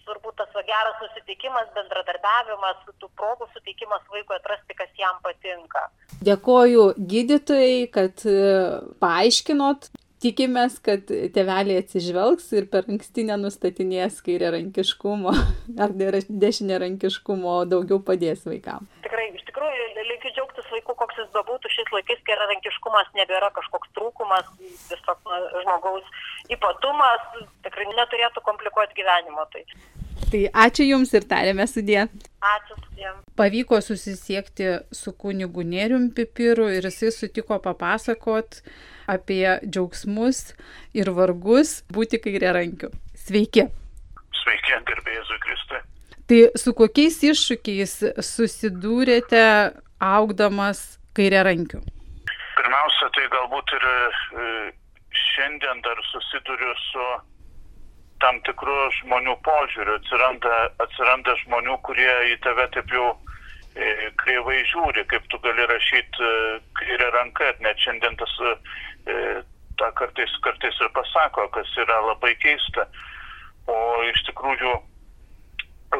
turbūt 0.06 0.38
tas 0.38 0.50
va, 0.54 0.62
geras 0.66 0.96
susitikimas, 1.02 1.68
bendradarbiavimas, 1.76 2.82
tų 3.02 3.10
progų 3.18 3.48
suteikimas 3.52 4.02
vaikui 4.12 4.38
atrasti, 4.38 4.78
kas 4.78 4.90
jam 4.98 5.18
patinka. 5.24 5.86
Dėkoju 6.26 6.88
gydytojai, 7.12 7.86
kad 7.94 8.22
e, 8.30 8.36
paaiškinot 9.02 9.90
tikimės, 10.22 10.78
kad 10.84 11.10
tėveliai 11.10 11.82
atsižvelgs 11.82 12.48
ir 12.56 12.68
per 12.72 12.86
anksti 12.90 13.26
nenustatinės 13.30 14.22
kairė 14.26 14.54
rankiškumo 14.56 15.34
ar 15.84 15.96
dešinė 15.96 16.80
rankiškumo, 16.86 17.58
daugiau 17.72 18.00
padės 18.06 18.46
vaikams. 18.48 18.88
Tikrai, 19.06 19.28
iš 19.36 19.44
tikrųjų, 19.50 19.90
linkiu 20.06 20.35
džiaugtis 20.66 20.72
vaikų, 20.74 20.94
koks 20.96 21.18
jis 21.18 21.28
bebūtų 21.34 21.70
šiais 21.70 21.92
laikais, 21.92 22.20
kai 22.24 22.36
rankiškumas 22.36 23.08
nebėra 23.14 23.50
kažkoks 23.54 23.88
trūkumas, 23.94 24.46
tiesiog 24.88 25.18
žmogaus 25.62 26.04
ypatumas, 26.50 27.20
tikrai 27.62 27.86
neturėtų 27.94 28.42
komplikuoti 28.42 28.94
gyvenimo. 28.94 29.46
Tai. 29.52 29.64
Tai 30.30 30.42
ačiū 30.66 30.84
Jums 30.86 31.14
ir 31.14 31.24
tarėme 31.24 31.66
sudė. 31.66 32.08
Ačiū 32.42 32.76
sudė. 32.80 33.14
Pavyko 33.36 33.80
susisiekti 33.80 34.80
su 34.92 35.12
kunigu 35.12 35.62
Nerium 35.62 36.10
Pipiru 36.10 36.68
ir 36.68 36.84
jisai 36.84 37.12
sutiko 37.12 37.58
papasakot 37.58 38.62
apie 39.06 39.60
džiaugsmus 39.62 40.54
ir 40.94 41.10
vargus 41.14 41.82
būti 41.92 42.18
kairė 42.18 42.56
rankiu. 42.56 42.90
Sveiki. 43.14 43.68
Sveiki, 44.42 44.80
garbėjai 44.86 45.38
Kristui. 45.44 45.82
Tai 46.26 46.38
su 46.58 46.72
kokiais 46.74 47.20
iššūkiais 47.22 47.92
susidūrėte 48.18 49.44
augdamas 50.02 50.98
kairė 51.16 51.44
rankiu? 51.48 51.80
Pirmiausia, 52.56 53.08
tai 53.16 53.26
galbūt 53.32 53.72
ir 53.76 53.86
e, 53.88 53.94
šiandien 55.22 55.82
dar 55.84 56.00
susiduriu 56.10 56.74
su 56.80 57.06
tam 58.24 58.40
tikrų 58.48 58.76
žmonių 59.00 59.36
požiūrių. 59.44 59.98
Atsiranda, 60.00 60.54
atsiranda 60.84 61.36
žmonių, 61.44 61.76
kurie 61.88 62.10
į 62.32 62.38
tave 62.44 62.68
taip 62.76 62.92
jau 62.92 63.10
e, 63.12 64.10
kreivai 64.22 64.62
žiūri, 64.72 65.04
kaip 65.12 65.28
tu 65.32 65.40
gali 65.44 65.68
rašyti 65.72 66.24
e, 66.24 66.32
kairę 66.80 67.10
ranką, 67.18 67.52
net 67.64 67.80
šiandien 67.84 68.16
tas 68.20 68.38
tą 69.78 69.88
kartais, 69.94 70.32
kartais 70.42 70.78
ir 70.82 70.88
pasako, 70.96 71.46
kas 71.54 71.68
yra 71.78 72.00
labai 72.08 72.32
keista. 72.42 72.86
O 73.70 73.76
iš 74.08 74.22
tikrųjų 74.28 74.72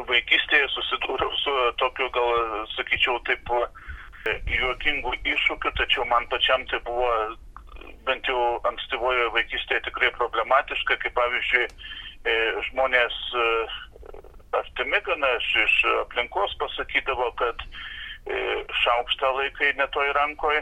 vaikystėje 0.08 0.68
susidūriau 0.72 1.32
su 1.40 1.54
tokiu, 1.80 2.08
gal 2.14 2.66
sakyčiau, 2.74 3.20
taip 3.28 3.52
juokingų 4.50 5.12
iššūkių, 5.34 5.74
tačiau 5.80 6.06
man 6.10 6.26
pačiam 6.32 6.64
tai 6.70 6.80
buvo 6.86 7.10
bent 8.06 8.26
jau 8.30 8.58
ankstyvojoje 8.70 9.30
vaikystėje 9.34 9.84
tikrai 9.88 10.10
problematiška, 10.18 10.98
kaip 11.02 11.14
pavyzdžiui, 11.18 11.66
E, 12.26 12.34
žmonės 12.70 13.16
e, 13.38 13.42
artimi 14.58 14.98
gana 15.06 15.28
iš, 15.38 15.50
iš 15.62 15.74
aplinkos 16.02 16.56
pasakydavo, 16.58 17.28
kad 17.38 17.60
e, 17.62 18.38
šaukštą 18.82 19.30
laikai 19.36 19.68
netoj 19.78 20.10
rankoj, 20.16 20.58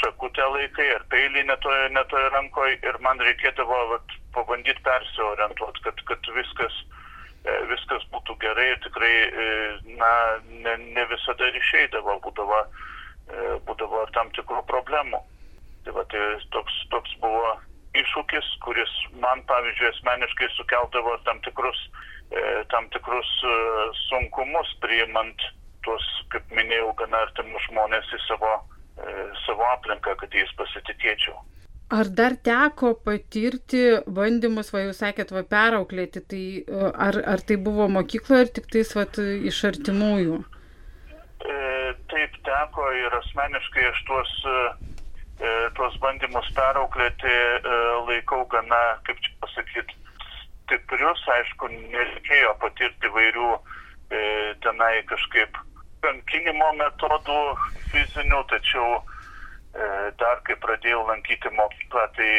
šakutę 0.00 0.48
laikai 0.56 0.88
ar 0.96 1.04
peilį 1.12 1.44
netoj, 1.52 1.76
netoj 1.94 2.26
rankoj 2.34 2.74
ir 2.74 2.98
man 3.06 3.22
reikėdavo 3.22 3.78
vat, 3.92 4.16
pabandyti 4.34 4.82
persiorientuoti, 4.88 5.84
kad, 5.86 6.02
kad 6.10 6.32
viskas, 6.40 6.82
viskas 7.70 8.04
būtų 8.12 8.36
gerai 8.42 8.68
ir 8.72 8.80
tikrai, 8.84 9.14
e, 9.28 9.48
na, 10.00 10.12
ne, 10.48 10.76
ne 10.96 11.04
visada 11.12 11.48
ir 11.48 11.58
išeidavo, 11.60 12.18
būdavo, 12.26 12.60
e, 12.64 13.48
būdavo 13.68 14.04
tam 14.16 14.30
tikrų 14.36 14.64
problemų. 14.70 15.22
Tai, 15.84 15.94
va, 15.96 16.04
tai 16.12 16.24
toks, 16.54 16.74
toks 16.92 17.14
buvo 17.22 17.56
iššūkis, 17.96 18.48
kuris 18.64 18.90
man, 19.22 19.42
pavyzdžiui, 19.48 19.90
asmeniškai 19.92 20.48
sukeldavo 20.56 21.16
tam 21.26 21.40
tikrus, 21.46 21.78
e, 22.30 22.42
tam 22.72 22.88
tikrus 22.94 23.30
e, 23.44 23.54
sunkumus 24.06 24.74
priimant 24.82 25.46
tuos, 25.86 26.04
kaip 26.32 26.50
minėjau, 26.54 26.92
gana 27.00 27.24
artimus 27.26 27.64
žmonės 27.70 28.10
į 28.14 28.20
savo, 28.26 28.54
e, 29.00 29.14
savo 29.46 29.64
aplinką, 29.72 30.16
kad 30.20 30.34
jais 30.34 30.52
pasitikėčiau. 30.60 31.38
Ar 31.88 32.08
dar 32.12 32.34
teko 32.44 32.90
patirti 33.00 33.78
bandymus, 34.12 34.68
va 34.74 34.82
jūs 34.82 34.98
sakėt, 35.00 35.30
va 35.32 35.40
perauklėti, 35.48 36.20
tai 36.32 36.42
e, 36.60 36.90
ar, 37.06 37.16
ar 37.32 37.40
tai 37.48 37.56
buvo 37.68 37.86
mokykloje 37.88 38.44
ir 38.44 38.50
tik 38.58 38.68
tais 38.74 38.92
va 38.92 39.06
iš 39.48 39.62
artimųjų? 39.70 40.36
E, 41.48 41.56
taip 42.12 42.36
teko 42.44 42.90
ir 42.92 43.16
asmeniškai 43.22 43.88
aš 43.88 44.04
tuos, 44.10 44.34
e, 44.52 45.56
tuos 45.80 45.96
bandymus 46.04 46.52
perauklėti 46.60 47.40
laikau 48.10 48.44
gana, 48.52 48.84
kaip 49.08 49.24
čia 49.24 49.32
pasakyti, 49.46 49.96
stiprius, 50.66 51.24
aišku, 51.38 51.72
nereikėjo 51.72 52.52
patirti 52.60 53.16
vairių 53.16 53.52
tenai 54.64 54.94
kažkaip 55.08 55.56
kankinimo 56.04 56.68
metodų 56.76 57.40
fizinių, 57.92 58.44
tačiau 58.52 58.98
dar 60.18 60.40
kai 60.46 60.56
pradėjau 60.62 61.04
lankyti 61.08 61.50
mokyklą, 61.54 62.06
tai 62.16 62.30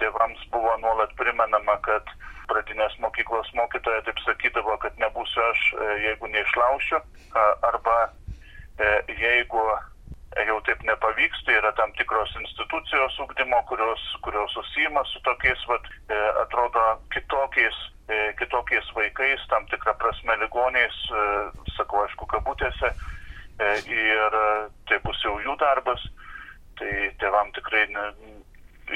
tėvams 0.00 0.44
buvo 0.52 0.76
nuolat 0.82 1.12
primenama, 1.18 1.76
kad 1.84 2.12
pradinės 2.50 2.94
mokyklos 3.02 3.50
mokytoja 3.58 4.04
taip 4.06 4.20
sakydavo, 4.24 4.76
kad 4.82 4.96
nebūsiu 5.02 5.42
aš, 5.50 5.64
e, 5.74 5.88
jeigu 6.06 6.30
neišlaušiu, 6.30 7.00
arba 7.66 7.96
e, 8.06 8.90
jeigu 9.18 9.64
jau 10.46 10.58
taip 10.68 10.82
nepavyks, 10.86 11.42
tai 11.46 11.56
yra 11.58 11.72
tam 11.78 11.92
tikros 11.98 12.32
institucijos 12.42 13.18
ugdymo, 13.24 13.62
kurios, 13.70 14.02
kurios 14.24 14.52
susijima 14.52 15.02
su 15.08 15.22
tokiais, 15.24 15.62
vat, 15.70 15.86
atrodo, 16.42 16.82
kitokiais, 17.14 17.78
kitokiais 18.38 18.90
vaikais, 18.98 19.46
tam 19.48 19.64
tikrą 19.72 19.94
prasme 20.02 20.36
ligoniais, 20.42 20.98
sakau, 21.78 22.02
aišku, 22.04 22.28
kabutėse, 22.34 22.92
ir 23.88 24.38
tai 24.90 25.00
bus 25.08 25.24
jau 25.24 25.38
jų 25.40 25.56
darbas 25.62 26.04
tai 26.80 26.92
tėvam 27.22 27.52
tikrai 27.56 27.86
ne, 27.94 28.04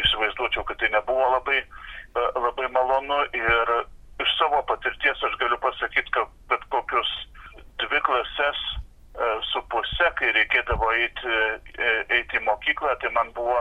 įsivaizduočiau, 0.02 0.64
kad 0.68 0.78
tai 0.80 0.90
nebuvo 0.94 1.26
labai, 1.34 1.62
e, 1.62 2.26
labai 2.36 2.68
malonu 2.74 3.22
ir 3.36 3.74
iš 4.20 4.36
savo 4.38 4.62
patirties 4.68 5.24
aš 5.26 5.36
galiu 5.40 5.58
pasakyti, 5.64 6.12
kad, 6.14 6.30
kad 6.52 6.66
kokius 6.74 7.10
dvi 7.82 8.00
klases 8.06 8.60
e, 8.70 9.30
su 9.50 9.62
pusė, 9.72 10.10
kai 10.20 10.32
reikėdavo 10.36 10.92
eiti, 10.98 11.36
e, 11.78 11.94
eiti 12.18 12.40
į 12.40 12.44
mokyklą, 12.48 12.96
tai 13.02 13.12
man 13.16 13.32
buvo 13.36 13.58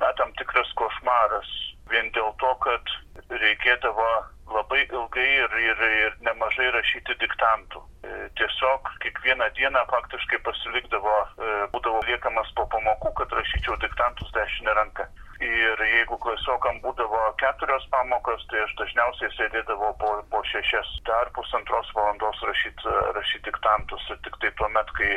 na, 0.00 0.12
tam 0.18 0.34
tikras 0.40 0.72
košmaras. 0.80 1.50
Vien 1.90 2.10
dėl 2.14 2.34
to, 2.42 2.50
kad 2.64 2.92
reikėdavo 3.30 4.10
labai 4.54 4.82
ilgai 4.86 5.28
ir, 5.44 5.56
ir, 5.70 5.82
ir 6.04 6.16
nemažai 6.26 6.70
rašyti 6.74 7.16
diktantų. 7.22 7.82
Tiesiog 8.38 8.88
kiekvieną 9.04 9.48
dieną 9.58 9.82
faktiškai 9.90 10.40
pasilikdavo, 10.46 11.16
būdavo 11.74 12.00
liekamas 12.08 12.52
po 12.58 12.66
pamokų, 12.74 13.12
kad 13.20 13.34
rašyčiau 13.38 13.76
diktantus 13.82 14.32
dešinę 14.36 14.74
ranką. 14.78 15.06
Ir 15.40 15.80
jeigu 15.80 16.18
klasiokam 16.20 16.80
būdavo 16.84 17.20
keturios 17.40 17.86
pamokos, 17.92 18.42
tai 18.50 18.60
aš 18.66 18.74
dažniausiai 18.80 19.30
sėdėdavau 19.36 19.94
po, 20.02 20.10
po 20.32 20.42
šešias, 20.52 20.90
dar 21.08 21.30
pusantros 21.36 21.88
valandos 21.96 22.42
rašyti 22.44 22.98
rašyt 23.16 23.46
diktantus. 23.48 24.04
Ir 24.12 24.20
tik 24.26 24.36
tai 24.42 24.52
tuo 24.60 24.68
met, 24.76 24.92
kai 24.98 25.16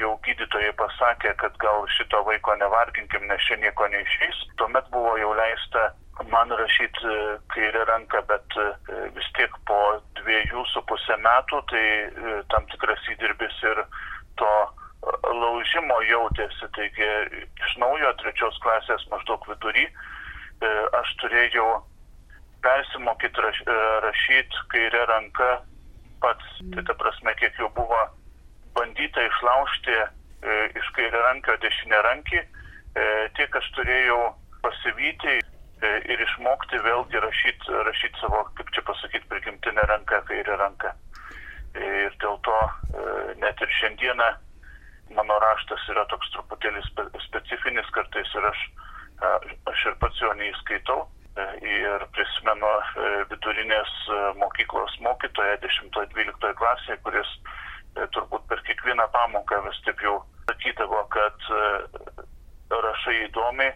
jau 0.00 0.14
gydytojai 0.22 0.72
pasakė, 0.78 1.34
kad 1.42 1.56
gal 1.62 1.86
šito 1.96 2.22
vaiko 2.26 2.54
nevarginkim, 2.60 3.26
nes 3.26 3.42
čia 3.48 3.58
nieko 3.62 3.88
neišeis, 3.90 4.42
tuomet 4.60 4.86
buvo 4.94 5.16
jau 5.18 5.32
leista 5.34 5.88
man 6.30 6.50
rašyti 6.50 7.16
kairę 7.52 7.84
ranką, 7.84 8.22
bet 8.30 8.56
vis 9.16 9.26
tiek 9.36 9.52
po 9.68 9.80
dviejų 10.20 10.64
su 10.72 10.82
pusę 10.88 11.18
metų, 11.76 12.12
tai 12.16 12.42
tam 12.50 12.66
tikras 12.70 13.00
įdirbis 13.12 13.56
ir 13.62 13.84
to 14.40 14.52
laužimo 15.28 16.00
jautėsi. 16.08 16.68
Taigi 16.74 17.08
iš 17.66 17.76
naujo 17.78 18.12
trečios 18.22 18.58
klasės 18.64 19.06
maždaug 19.10 19.44
vidury 19.48 19.86
aš 20.96 21.14
turėjau 21.20 21.84
persimokyti 22.64 23.40
raš, 23.40 23.62
rašyti 24.02 24.62
kairę 24.72 25.06
ranką 25.06 25.50
pats. 26.20 26.46
Tai 26.74 26.82
ta 26.88 26.94
prasme, 26.94 27.34
kiek 27.36 27.54
jau 27.60 27.68
buvo 27.76 28.00
bandyta 28.74 29.22
išlaužti 29.28 29.98
iš 30.80 30.88
kairę 30.96 31.20
ranką 31.28 31.56
dešinę 31.60 32.00
rankį, 32.02 32.40
tiek 33.36 33.56
aš 33.56 33.68
turėjau 33.76 34.34
pasivyti 34.64 35.40
ir 35.84 36.20
išmokti 36.24 36.80
vėlgi 36.80 37.20
rašyti 37.20 37.82
rašyt 37.84 38.16
savo, 38.20 38.46
kaip 38.56 38.70
čia 38.72 38.82
pasakyti, 38.88 39.28
prigimtinę 39.28 39.84
ranką, 39.92 40.22
kairę 40.28 40.56
ranką. 40.56 40.92
Ir 41.76 42.14
dėl 42.22 42.38
to 42.40 42.58
net 43.42 43.60
ir 43.60 43.72
šiandieną 43.80 44.28
mano 45.16 45.36
raštas 45.42 45.82
yra 45.92 46.06
toks 46.08 46.30
truputėlį 46.32 46.80
spe, 46.86 47.04
specifinis 47.26 47.90
kartais 47.92 48.30
ir 48.34 48.46
aš, 48.48 48.62
aš 49.68 49.84
ir 49.90 49.98
pats 50.00 50.22
jo 50.22 50.32
neįskaitau. 50.40 51.04
Ir 51.60 52.06
prisimenu 52.16 52.70
vidurinės 53.28 53.92
mokyklos 54.40 54.96
mokytoją 55.04 55.58
10-12 55.66 56.54
klasėje, 56.56 56.96
kuris 57.04 57.34
turbūt 58.16 58.46
per 58.48 58.62
kiekvieną 58.64 59.04
pamoką 59.12 59.60
vis 59.66 59.82
taip 59.84 60.00
jau 60.00 60.16
sakydavo, 60.48 61.02
kad 61.12 61.50
rašai 62.72 63.18
įdomiai, 63.26 63.74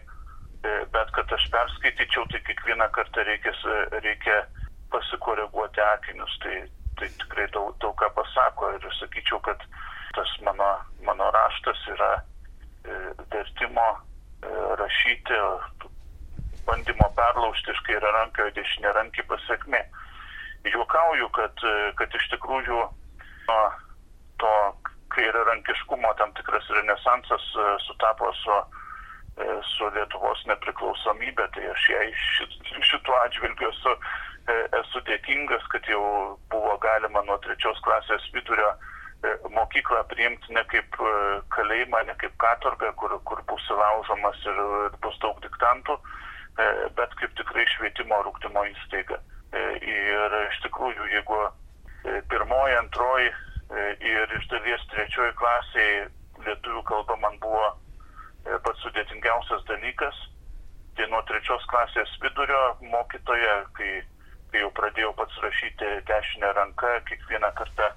bet 0.65 1.13
kad 1.13 1.37
aš 1.37 1.45
perskaityčiau, 2.21 2.25
tai 2.27 2.41
kiekvieną 2.45 2.89
kartą 2.91 3.23
reikės, 3.23 3.63
reikia 4.03 4.45
pasikoreguoti 4.91 5.81
akinius. 5.81 6.39
Tai, 6.39 6.69
tai 6.97 7.07
tikrai 7.19 7.47
daug, 7.51 7.75
daug 7.79 7.95
ką 7.95 8.09
pasako 8.15 8.73
ir 8.75 8.93
sakyčiau, 8.99 9.39
kad 9.41 9.57
tas 10.15 10.29
mano, 10.43 10.79
mano 11.03 11.31
raštas 11.31 11.77
yra 11.87 12.21
vertimo 13.31 13.97
rašyti, 14.77 15.33
bandymo 16.65 17.09
perlaužti 17.15 17.71
iš 17.71 17.81
kairę 17.87 18.11
ranką, 18.11 18.51
dešinę 18.55 18.93
ranką 18.93 19.23
pasiekmė. 19.27 19.83
Juokauju, 20.63 21.29
kad, 21.29 21.57
kad 21.97 22.13
iš 22.13 22.29
tikrųjų 22.35 22.81
nuo 23.47 23.63
to 24.37 24.53
kairiarankiškumo 25.09 26.13
tam 26.17 26.33
tikras 26.33 26.69
renesansas 26.69 27.41
sutapo 27.85 28.31
su 28.33 28.59
su 29.73 29.89
Lietuvos 29.95 30.43
nepriklausomybė, 30.49 31.47
tai 31.55 31.67
aš 31.71 31.87
jai 31.89 32.07
šituo 32.89 33.17
atžvilgiu 33.25 33.69
esu, 33.69 33.95
esu 34.81 35.01
dėkingas, 35.07 35.65
kad 35.73 35.87
jau 35.89 36.01
buvo 36.51 36.77
galima 36.83 37.23
nuo 37.27 37.37
trečios 37.45 37.79
klasės 37.85 38.25
vidurio 38.35 38.71
mokyklą 39.53 40.01
priimti 40.09 40.53
ne 40.55 40.63
kaip 40.71 40.97
kalėjimą, 41.53 42.03
ne 42.07 42.15
kaip 42.21 42.33
katorgą, 42.41 42.91
kur, 42.97 43.13
kur 43.29 43.43
bus 43.49 43.67
laužomas 43.69 44.39
ir 44.49 44.61
bus 45.03 45.17
daug 45.21 45.37
diktantų, 45.45 45.97
bet 46.97 47.13
kaip 47.19 47.35
tikrai 47.37 47.67
švietimo 47.75 48.21
ir 48.21 48.31
ūkdymo 48.31 48.65
įstaiga. 48.71 49.19
Ir 49.51 50.37
iš 50.47 50.61
tikrųjų, 50.65 51.11
jeigu 51.13 51.39
pirmoji, 52.31 52.79
antroji 52.79 53.29
ir 54.09 54.35
iš 54.39 54.49
dalies 54.51 54.83
trečioji 54.91 55.37
klasėje 55.39 56.09
lietuvių 56.45 56.81
kalba 56.89 57.17
man 57.21 57.37
buvo 57.43 57.69
pats 58.45 58.85
sudėtingiausias 58.85 59.65
dalykas. 59.69 60.17
Tai 60.97 61.07
nuo 61.07 61.21
trečios 61.29 61.63
klasės 61.71 62.11
vidurio 62.23 62.61
mokytoja, 62.91 63.61
kai, 63.77 63.91
kai 64.51 64.63
jau 64.63 64.71
pradėjau 64.75 65.13
pats 65.19 65.37
rašyti 65.43 65.91
dešinę 66.09 66.51
ranką, 66.57 66.97
kiekvieną 67.07 67.51
kartą 67.59 67.87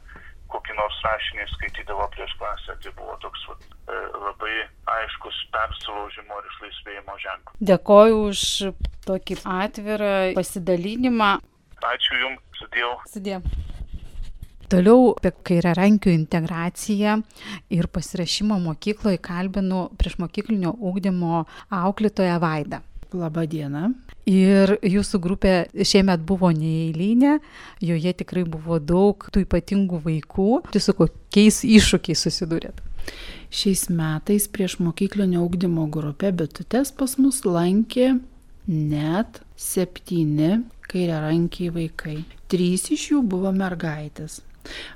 kokį 0.54 0.76
nors 0.78 1.00
rašinį 1.06 1.48
skaitydavo 1.56 2.06
prieš 2.14 2.36
klasę. 2.38 2.76
Tai 2.84 2.94
buvo 3.00 3.16
toks 3.24 3.42
vat, 3.50 3.66
labai 4.28 4.54
aiškus 5.00 5.42
persilaužimo 5.56 6.38
ir 6.40 6.48
išlaisvėjimo 6.52 7.18
ženklas. 7.26 7.60
Dėkoju 7.72 8.22
už 8.30 8.46
tokį 9.08 9.40
atvirą 9.58 10.14
pasidalinimą. 10.38 11.34
Ačiū 11.84 12.16
Jums, 12.22 12.42
sudėjau. 12.62 12.96
Sudėjau. 13.12 13.63
Toliau 14.72 15.12
apie 15.12 15.32
kairiarankių 15.50 16.12
integraciją 16.14 17.18
ir 17.74 17.88
pasirašymą 17.92 18.58
mokykloje 18.64 19.20
kalbinu 19.24 19.88
prieš 20.00 20.16
mokyklinio 20.22 20.72
ūkdymo 20.80 21.44
auklėtoją 21.82 22.40
Vaidą. 22.42 22.80
Labą 23.14 23.44
dieną. 23.46 23.92
Ir 24.26 24.72
jūsų 24.82 25.20
grupė 25.22 25.52
šiemet 25.86 26.24
buvo 26.26 26.48
neįlynė, 26.50 27.36
joje 27.84 28.12
tikrai 28.18 28.42
buvo 28.48 28.80
daug 28.82 29.28
tų 29.30 29.44
ypatingų 29.44 30.00
vaikų. 30.02 30.48
Tai 30.74 30.82
su 30.82 30.94
kokiais 30.98 31.60
iššūkiais 31.68 32.24
susidūrėt? 32.26 32.80
Šiais 33.54 33.86
metais 33.92 34.48
prieš 34.50 34.80
mokyklinio 34.82 35.44
augdymo 35.44 35.84
grupę 35.92 36.32
bitutės 36.34 36.90
pas 36.96 37.14
mus 37.20 37.44
lankė 37.46 38.16
net 38.66 39.38
septyni 39.60 40.64
kairiarankiai 40.90 41.70
vaikai. 41.76 42.16
Trys 42.50 42.88
iš 42.96 43.10
jų 43.12 43.22
buvo 43.28 43.52
mergaitės. 43.54 44.40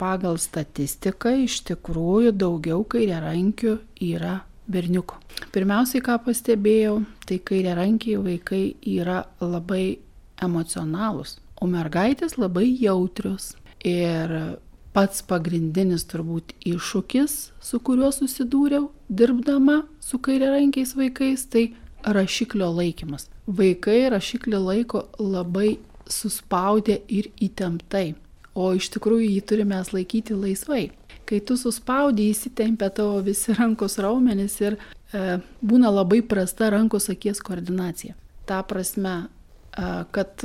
Pagal 0.01 0.39
statistiką 0.41 1.35
iš 1.45 1.61
tikrųjų 1.69 2.33
daugiau 2.37 2.85
kairiarankių 2.89 3.79
yra 4.09 4.39
berniukų. 4.69 5.19
Pirmiausiai, 5.55 6.03
ką 6.05 6.19
pastebėjau, 6.27 7.01
tai 7.29 7.41
kairiarankiai 7.51 8.21
vaikai 8.25 8.63
yra 8.85 9.23
labai 9.41 9.99
emocionalūs, 10.45 11.39
o 11.61 11.69
mergaitės 11.71 12.39
labai 12.39 12.69
jautrios. 12.81 13.55
Ir 13.87 14.59
pats 14.95 15.23
pagrindinis 15.23 16.05
turbūt 16.11 16.55
iššūkis, 16.67 17.35
su 17.63 17.81
kuriuo 17.85 18.11
susidūriau 18.15 18.89
dirbdama 19.09 19.83
su 20.03 20.21
kairiarankiais 20.23 20.95
vaikais, 20.99 21.47
tai 21.53 21.69
rašiklio 22.05 22.71
laikymas. 22.75 23.29
Vaikai 23.47 24.09
rašiklį 24.13 24.61
laiko 24.65 25.07
labai 25.19 25.77
suspaudę 26.09 26.99
ir 27.09 27.31
įtemptai, 27.43 28.15
o 28.59 28.73
iš 28.75 28.91
tikrųjų 28.97 29.29
jį 29.37 29.43
turime 29.47 29.79
laikyti 29.93 30.37
laisvai. 30.37 30.89
Kai 31.29 31.41
tu 31.45 31.59
suspaudį, 31.61 32.31
įsitempia 32.33 32.89
tavo 32.95 33.21
visi 33.25 33.55
rankos 33.57 33.99
raumenys 34.03 34.57
ir 34.65 34.79
e, 34.79 35.39
būna 35.61 35.93
labai 35.93 36.23
prasta 36.25 36.71
rankos 36.73 37.11
akies 37.13 37.43
koordinacija. 37.45 38.17
Ta 38.49 38.63
prasme, 38.67 39.29
e, 39.77 39.91
kad 40.15 40.45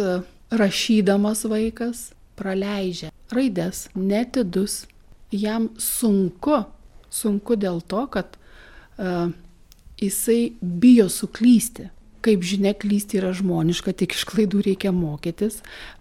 rašydamas 0.54 1.45
vaikas 1.49 2.12
praleidžia 2.38 3.13
raides, 3.34 3.88
netidus, 3.95 4.84
jam 5.32 5.71
sunku, 5.80 6.63
sunku 7.10 7.58
dėl 7.58 7.82
to, 7.88 8.06
kad 8.13 8.36
e, 8.36 9.17
jisai 10.04 10.41
bijo 10.62 11.10
suklysti. 11.10 11.89
Kaip 12.23 12.43
žinia, 12.47 12.71
klysti 12.80 13.19
yra 13.19 13.34
žmoniška, 13.36 13.91
tik 13.99 14.13
iš 14.15 14.23
klaidų 14.30 14.62
reikia 14.63 14.93
mokytis, 14.95 15.58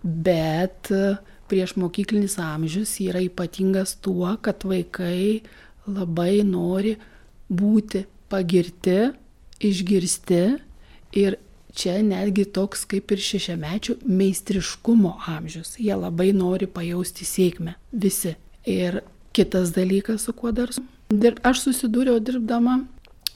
bet 0.07 0.92
uh, 0.94 1.16
prieš 1.52 1.74
mokyklinis 1.76 2.38
amžius 2.40 2.94
yra 3.04 3.20
ypatingas 3.20 3.98
tuo, 4.00 4.30
kad 4.40 4.64
vaikai 4.64 5.42
labai 5.84 6.40
nori 6.48 6.94
būti 7.52 8.06
pagirti, 8.32 9.10
išgirsti 9.60 10.42
ir 11.20 11.36
čia 11.76 11.98
netgi 12.04 12.46
toks 12.56 12.86
kaip 12.88 13.12
ir 13.12 13.20
šešiamečių 13.20 13.98
meistriškumo 14.08 15.12
amžius. 15.28 15.74
Jie 15.76 15.92
labai 15.92 16.30
nori 16.36 16.68
pajausti 16.68 17.28
sėkmę. 17.28 17.76
Visi. 17.92 18.32
Ir 18.64 19.02
kitas 19.36 19.74
dalykas, 19.76 20.24
su 20.24 20.32
kuo 20.32 20.52
dar 20.56 20.72
aš 21.42 21.64
susidūriau 21.66 22.20
dirbdama 22.22 22.82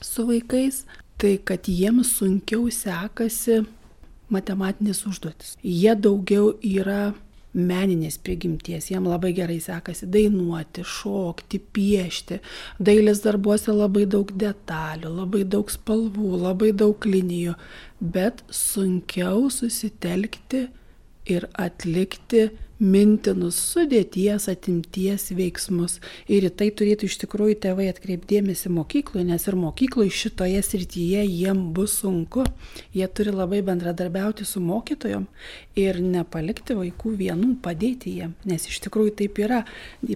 su 0.01 0.25
vaikais, 0.25 0.85
tai 1.21 1.35
kad 1.37 1.69
jiems 1.69 2.15
sunkiau 2.17 2.65
sekasi 2.73 3.61
matematinės 4.33 5.05
užduotis. 5.09 5.55
Jie 5.61 5.93
daugiau 5.93 6.53
yra 6.65 7.13
meninės 7.57 8.19
prigimties, 8.21 8.91
jiem 8.91 9.07
labai 9.09 9.33
gerai 9.37 9.57
sekasi 9.63 10.07
dainuoti, 10.13 10.85
šokti, 10.85 11.59
piešti. 11.73 12.39
Dailės 12.79 13.23
darbuose 13.25 13.73
labai 13.73 14.05
daug 14.09 14.31
detalių, 14.31 15.11
labai 15.23 15.43
daug 15.49 15.71
spalvų, 15.73 16.31
labai 16.45 16.71
daug 16.77 17.09
linijų, 17.09 17.57
bet 17.99 18.45
sunkiau 18.53 19.49
susitelkti 19.53 20.67
ir 21.27 21.49
atlikti 21.59 22.47
mintinus 22.79 23.57
sudėties, 23.73 24.47
atimties 24.51 25.29
veiksmus. 25.35 25.97
Ir 26.29 26.47
į 26.47 26.51
tai 26.59 26.69
turėtų 26.77 27.09
iš 27.09 27.17
tikrųjų 27.23 27.57
tėvai 27.65 27.89
atkreipdėmėsi 27.91 28.71
mokykloje, 28.73 29.25
nes 29.27 29.47
ir 29.49 29.57
mokykloje 29.59 30.13
šitoje 30.13 30.63
srityje 30.65 31.25
jiem 31.25 31.67
bus 31.77 31.99
sunku. 32.01 32.45
Jie 32.95 33.07
turi 33.09 33.33
labai 33.33 33.63
bendradarbiauti 33.65 34.45
su 34.45 34.61
mokytojom 34.63 35.27
ir 35.77 36.01
nepalikti 36.01 36.77
vaikų 36.77 37.15
vienų, 37.21 37.53
padėti 37.65 38.17
jiem, 38.19 38.35
nes 38.45 38.67
iš 38.69 38.81
tikrųjų 38.85 39.15
taip 39.23 39.41
yra. 39.41 39.63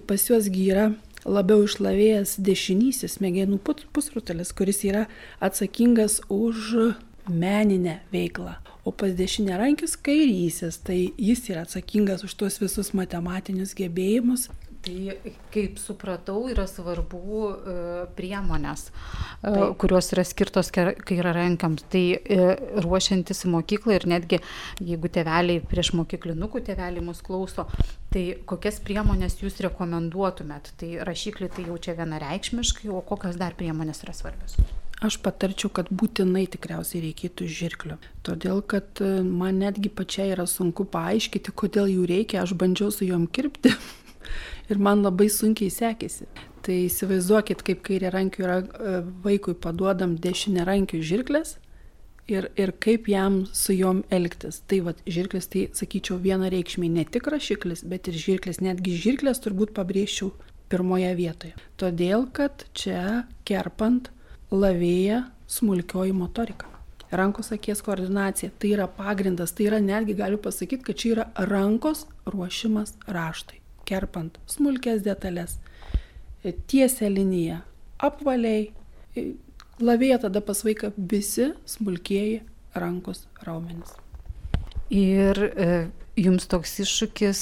Pas 0.06 0.28
juos 0.28 0.50
gyra 0.52 0.92
labiau 1.24 1.64
išlavėjęs 1.66 2.36
dešinysis 2.42 3.18
smegenų 3.18 3.60
pusrutelis, 3.94 4.52
kuris 4.56 4.82
yra 4.86 5.06
atsakingas 5.40 6.20
už 6.32 6.94
meninę 7.30 8.00
veiklą. 8.14 8.58
O 8.84 8.90
pas 8.90 9.14
dešinę 9.14 9.58
rankis 9.58 9.94
kairysis, 9.96 10.80
tai 10.82 11.12
jis 11.18 11.44
yra 11.52 11.62
atsakingas 11.62 12.24
už 12.26 12.34
tuos 12.34 12.58
visus 12.58 12.90
matematinius 12.98 13.76
gebėjimus. 13.78 14.48
Tai 14.82 15.12
kaip 15.54 15.76
supratau, 15.78 16.48
yra 16.50 16.64
svarbu 16.66 17.42
e, 17.46 17.74
priemonės, 18.18 18.88
e, 18.90 19.44
Taip. 19.44 19.76
kurios 19.78 20.10
yra 20.16 20.24
skirtos 20.26 20.72
kairiarankams. 20.74 21.86
Tai 21.94 22.02
e, 22.18 22.40
ruošiantis 22.82 23.46
į 23.46 23.52
mokyklą 23.54 24.00
ir 24.00 24.08
netgi 24.10 24.42
jeigu 24.82 25.12
teveliai 25.14 25.62
prieš 25.62 25.94
mokyklinukų 26.00 26.66
teveliai 26.66 27.06
mus 27.06 27.22
klauso, 27.22 27.68
tai 28.10 28.32
kokias 28.42 28.82
priemonės 28.82 29.38
jūs 29.44 29.62
rekomenduotumėt? 29.68 30.74
Tai 30.82 30.94
rašyklį 31.06 31.54
tai 31.54 31.70
jau 31.70 31.78
čia 31.78 31.94
vienareikšmiškai, 32.02 32.90
o 32.90 33.06
kokios 33.06 33.38
dar 33.38 33.54
priemonės 33.54 34.02
yra 34.02 34.18
svarbios? 34.18 34.58
Aš 35.02 35.16
patarčiau, 35.18 35.66
kad 35.74 35.88
būtinai 35.90 36.44
tikriausiai 36.50 37.00
reikėtų 37.08 37.48
žirklių. 37.50 37.96
Todėl, 38.22 38.60
kad 38.62 39.00
e, 39.02 39.08
man 39.26 39.58
netgi 39.58 39.90
pačiai 39.90 40.30
yra 40.36 40.46
sunku 40.46 40.86
paaiškinti, 40.92 41.54
kodėl 41.58 41.90
jų 41.90 42.06
reikia. 42.06 42.44
Aš 42.44 42.54
bandžiau 42.60 42.92
su 42.94 43.08
juom 43.08 43.24
kirpti 43.26 43.72
ir 44.70 44.78
man 44.78 45.02
labai 45.02 45.26
sunkiai 45.32 45.74
sekėsi. 45.74 46.28
Tai 46.62 46.76
įsivaizduokit, 46.84 47.64
kaip 47.66 47.82
kairė 47.88 48.12
rankių 48.14 48.46
yra 48.46 48.60
e, 48.62 48.94
vaikui 49.26 49.56
paduodam 49.58 50.14
dešinę 50.22 50.68
rankių 50.70 51.02
žirklės 51.02 51.56
ir, 52.30 52.52
ir 52.54 52.70
kaip 52.78 53.10
jam 53.10 53.42
su 53.50 53.74
juom 53.74 54.04
elgtis. 54.14 54.62
Tai 54.70 54.84
vad, 54.86 55.02
žirklis, 55.02 55.50
tai 55.50 55.66
sakyčiau, 55.74 56.20
viena 56.22 56.46
reikšmė 56.52 56.94
ne 56.94 57.08
tik 57.10 57.26
rašiklis, 57.34 57.82
bet 57.90 58.06
ir 58.06 58.22
žirklis, 58.22 58.62
netgi 58.62 58.94
žirklės 59.02 59.42
turbūt 59.42 59.74
pabrėžčiau 59.74 60.30
pirmoje 60.70 61.10
vietoje. 61.18 61.56
Todėl, 61.82 62.30
kad 62.30 62.68
čia 62.78 63.26
kerpant 63.48 64.12
lavėja 64.52 65.24
smulkioji 65.50 66.12
motorika. 66.16 66.68
Rankos 67.12 67.52
akies 67.52 67.82
koordinacija. 67.84 68.50
Tai 68.58 68.70
yra 68.72 68.86
pagrindas, 68.88 69.52
tai 69.52 69.66
yra 69.68 69.80
netgi 69.84 70.16
galiu 70.16 70.38
pasakyti, 70.40 70.84
kad 70.86 70.96
čia 70.96 71.10
yra 71.16 71.26
rankos 71.50 72.06
ruošimas 72.28 72.94
raštui. 73.08 73.60
Kerpant 73.88 74.38
smulkės 74.48 75.02
detalės, 75.04 75.58
tiesia 76.70 77.10
linija, 77.12 77.60
apvaliai, 78.00 78.70
lavėja 79.82 80.22
tada 80.24 80.40
pas 80.44 80.62
vaiką 80.64 80.92
visi 80.96 81.50
smulkieji 81.68 82.40
rankos 82.78 83.26
raumenys. 83.44 83.92
Ir 84.92 85.38
e, 85.42 85.68
jums 86.18 86.46
toks 86.50 86.74
iššūkis, 86.84 87.40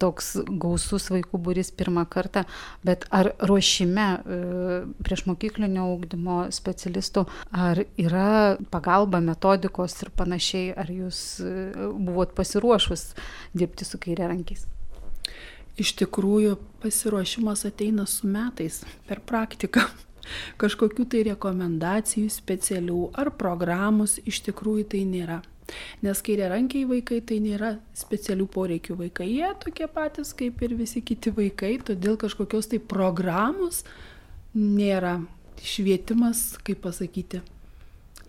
toks 0.00 0.30
gausus 0.60 1.08
vaikų 1.12 1.40
būris 1.44 1.70
pirmą 1.76 2.06
kartą, 2.08 2.44
bet 2.86 3.04
ar 3.14 3.32
ruošime 3.44 4.06
e, 4.08 4.38
prieš 5.04 5.26
mokyklinio 5.28 5.84
augdymo 5.92 6.38
specialistų, 6.54 7.26
ar 7.52 7.82
yra 8.00 8.56
pagalba 8.72 9.20
metodikos 9.24 9.98
ir 10.02 10.12
panašiai, 10.16 10.72
ar 10.72 10.88
jūs 10.92 11.20
e, 11.44 11.52
buvot 11.92 12.32
pasiruošus 12.38 13.12
dirbti 13.52 13.88
su 13.88 14.00
kairė 14.00 14.30
rankiais? 14.32 14.64
Iš 15.78 15.92
tikrųjų, 16.00 16.56
pasiruošimas 16.82 17.66
ateina 17.68 18.08
su 18.08 18.26
metais 18.26 18.80
per 19.06 19.20
praktiką. 19.20 19.84
Kažkokių 20.60 21.06
tai 21.12 21.22
rekomendacijų 21.28 22.32
specialių 22.32 23.04
ar 23.20 23.30
programos 23.36 24.18
iš 24.24 24.42
tikrųjų 24.48 24.88
tai 24.96 25.04
nėra. 25.08 25.42
Nes 26.04 26.20
kairiarankiai 26.24 26.86
vaikai 26.88 27.20
tai 27.28 27.40
nėra 27.44 27.74
specialių 27.98 28.46
poreikių 28.54 28.98
vaikai, 29.02 29.28
jie 29.30 29.50
tokie 29.64 29.88
patys 29.92 30.34
kaip 30.38 30.62
ir 30.64 30.76
visi 30.78 31.02
kiti 31.04 31.32
vaikai, 31.34 31.76
todėl 31.84 32.18
kažkokios 32.20 32.70
tai 32.72 32.80
programos 32.80 33.84
nėra. 34.54 35.18
Švietimas, 35.58 36.52
kaip 36.62 36.84
pasakyti, 36.84 37.40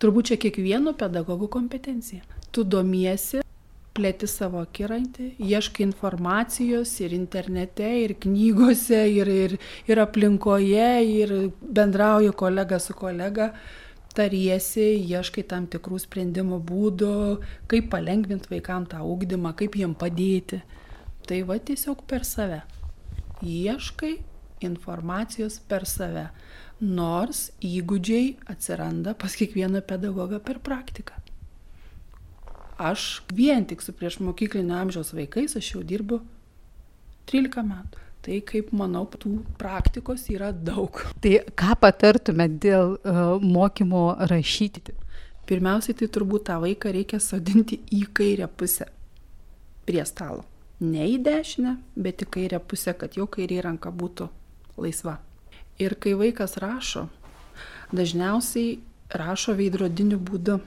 turbūt 0.02 0.32
čia 0.32 0.38
kiekvieno 0.42 0.96
pedagogo 0.98 1.46
kompetencija. 1.54 2.24
Tu 2.50 2.64
domiesi, 2.66 3.44
plėti 4.00 4.30
savo 4.30 4.64
akiraitį, 4.64 5.34
ieškai 5.44 5.86
informacijos 5.86 6.94
ir 7.04 7.14
internete, 7.18 7.90
ir 8.06 8.16
knygose, 8.24 9.02
ir, 9.14 9.30
ir, 9.30 9.56
ir 9.90 10.02
aplinkoje, 10.02 10.90
ir 11.06 11.36
bendrauji 11.62 12.34
kolega 12.40 12.80
su 12.82 12.96
kolega 12.98 13.52
tariesi, 14.20 14.88
ieškai 15.00 15.46
tam 15.50 15.68
tikrų 15.72 16.02
sprendimo 16.04 16.60
būdų, 16.60 17.14
kaip 17.72 17.90
palengvinti 17.94 18.52
vaikam 18.52 18.88
tą 18.90 19.00
ūkdymą, 19.08 19.56
kaip 19.60 19.80
jiem 19.80 19.96
padėti. 19.98 20.62
Tai 21.30 21.40
va 21.48 21.60
tiesiog 21.62 22.04
per 22.10 22.28
save. 22.28 22.62
Ieškai 23.46 24.18
informacijos 24.68 25.62
per 25.72 25.88
save. 25.88 26.28
Nors 26.80 27.50
įgūdžiai 27.64 28.36
atsiranda 28.52 29.16
pas 29.20 29.34
kiekvieną 29.36 29.82
pedagogą 29.88 30.40
per 30.44 30.60
praktiką. 30.64 31.16
aš 32.80 33.22
vien 33.36 33.66
tik 33.68 33.82
su 33.84 33.92
prieš 33.92 34.20
mokyklinio 34.24 34.78
amžiaus 34.80 35.12
vaikais 35.14 35.58
aš 35.60 35.74
jau 35.74 35.82
dirbu 35.84 36.22
13 37.28 37.66
metų. 37.68 38.09
Tai 38.30 38.36
kaip 38.46 38.68
manau, 38.78 39.08
tų 39.10 39.40
praktikos 39.58 40.28
yra 40.30 40.52
daug. 40.54 41.00
Tai 41.18 41.32
ką 41.58 41.74
patartumėt 41.82 42.60
dėl 42.62 42.92
uh, 43.00 43.40
mokymo 43.42 44.04
rašyti? 44.30 44.94
Pirmiausiai, 45.50 45.96
tai 45.98 46.12
turbūt 46.14 46.46
tą 46.46 46.60
vaiką 46.62 46.92
reikia 46.94 47.18
sodinti 47.18 47.80
į 47.90 48.04
kairę 48.14 48.46
pusę 48.54 48.86
prie 49.90 50.06
stalo. 50.06 50.46
Ne 50.78 51.08
į 51.10 51.18
dešinę, 51.26 51.74
bet 51.98 52.22
į 52.22 52.30
kairę 52.36 52.60
pusę, 52.62 52.94
kad 52.94 53.18
jo 53.18 53.26
kairė 53.26 53.64
ranka 53.66 53.90
būtų 53.90 54.30
laisva. 54.78 55.16
Ir 55.82 55.98
kai 55.98 56.14
vaikas 56.14 56.60
rašo, 56.62 57.08
dažniausiai 57.90 58.78
rašo 59.10 59.58
veidrodiniu 59.58 60.22
būdu 60.22 60.60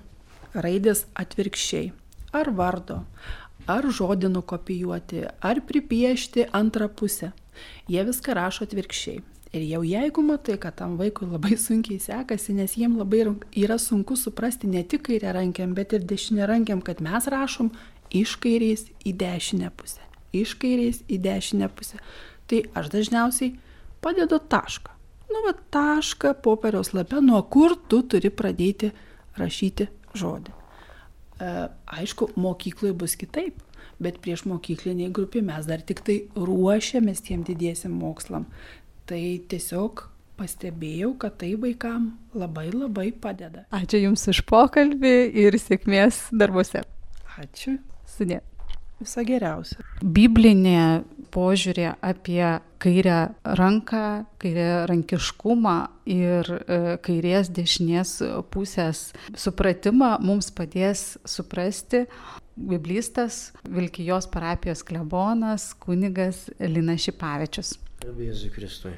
raidės 0.59 1.07
atvirkščiai. 1.15 1.93
Ar 2.35 2.51
vardo, 2.59 3.05
ar 3.71 3.87
žodį 3.87 4.31
nukopijuoti, 4.33 5.27
ar 5.41 5.61
pripiešti 5.67 6.49
antrą 6.53 6.89
pusę. 6.89 7.33
Jie 7.91 8.03
viską 8.07 8.35
rašo 8.35 8.67
atvirkščiai. 8.67 9.23
Ir 9.53 9.65
jau 9.69 9.83
jeigu 9.85 10.23
matai, 10.25 10.57
kad 10.57 10.79
tam 10.79 10.95
vaikui 10.97 11.27
labai 11.29 11.59
sunkiai 11.61 12.01
sekasi, 12.01 12.55
nes 12.57 12.73
jiem 12.79 12.95
labai 12.97 13.27
yra 13.61 13.77
sunku 13.77 14.17
suprasti 14.17 14.71
ne 14.71 14.81
tik 14.83 15.05
kairę 15.11 15.35
rankiam, 15.37 15.75
bet 15.77 15.93
ir 15.93 16.07
dešinę 16.09 16.47
rankiam, 16.49 16.81
kad 16.81 17.03
mes 17.05 17.29
rašom 17.29 17.69
iš 18.17 18.39
kairės 18.41 18.87
į 19.05 19.13
dešinę 19.21 19.69
pusę. 19.77 20.01
Iš 20.33 20.57
kairės 20.57 21.03
į 21.05 21.21
dešinę 21.21 21.69
pusę. 21.69 22.01
Tai 22.49 22.63
aš 22.81 22.89
dažniausiai 22.95 23.53
padedu 24.01 24.41
tašką. 24.41 24.97
Nu, 25.33 25.45
va, 25.45 25.53
tašką 25.53 26.33
popieriaus 26.45 26.95
lapę, 26.97 27.21
nuo 27.21 27.43
kur 27.45 27.77
tu 27.89 28.01
turi 28.09 28.33
pradėti 28.33 28.93
rašyti 29.37 29.89
žodį. 30.17 30.62
E, 31.41 31.51
aišku, 31.99 32.33
mokykloje 32.37 32.95
bus 32.99 33.17
kitaip, 33.19 33.61
bet 34.03 34.21
prieš 34.25 34.45
mokykliniai 34.51 35.13
grupį 35.15 35.45
mes 35.49 35.69
dar 35.69 35.85
tik 35.87 36.03
tai 36.07 36.19
ruošiamės 36.37 37.25
tiem 37.29 37.45
didiesiam 37.47 37.95
mokslam. 37.99 38.49
Tai 39.09 39.23
tiesiog 39.51 40.07
pastebėjau, 40.39 41.13
kad 41.23 41.39
tai 41.43 41.55
vaikam 41.61 42.13
labai 42.35 42.69
labai 42.73 43.11
padeda. 43.13 43.67
Ačiū 43.75 44.03
Jums 44.07 44.27
už 44.33 44.45
pokalbį 44.49 45.17
ir 45.45 45.59
sėkmės 45.61 46.29
darbuose. 46.33 46.85
Ačiū. 47.41 47.79
Sudė. 48.13 48.43
Viso 49.03 49.25
geriausio. 49.27 49.83
Biblinė 50.03 51.03
požiūrė 51.33 51.95
apie 52.05 52.45
kairę 52.83 53.19
ranką, 53.59 54.03
kairę 54.43 54.69
rankiškumą 54.91 55.77
ir 56.13 56.51
e, 56.53 56.79
kairės 57.03 57.51
dešinės 57.55 58.15
pusės 58.53 59.09
supratimą 59.39 60.17
mums 60.23 60.53
padės 60.55 61.17
suprasti 61.25 62.05
biblistas 62.57 63.53
Vilkijos 63.69 64.29
parapijos 64.31 64.85
klebonas 64.87 65.73
kunigas 65.81 66.47
Lina 66.61 66.99
Šipavičius. 67.01 67.79
Jėzui 68.03 68.53
Kristui. 68.53 68.93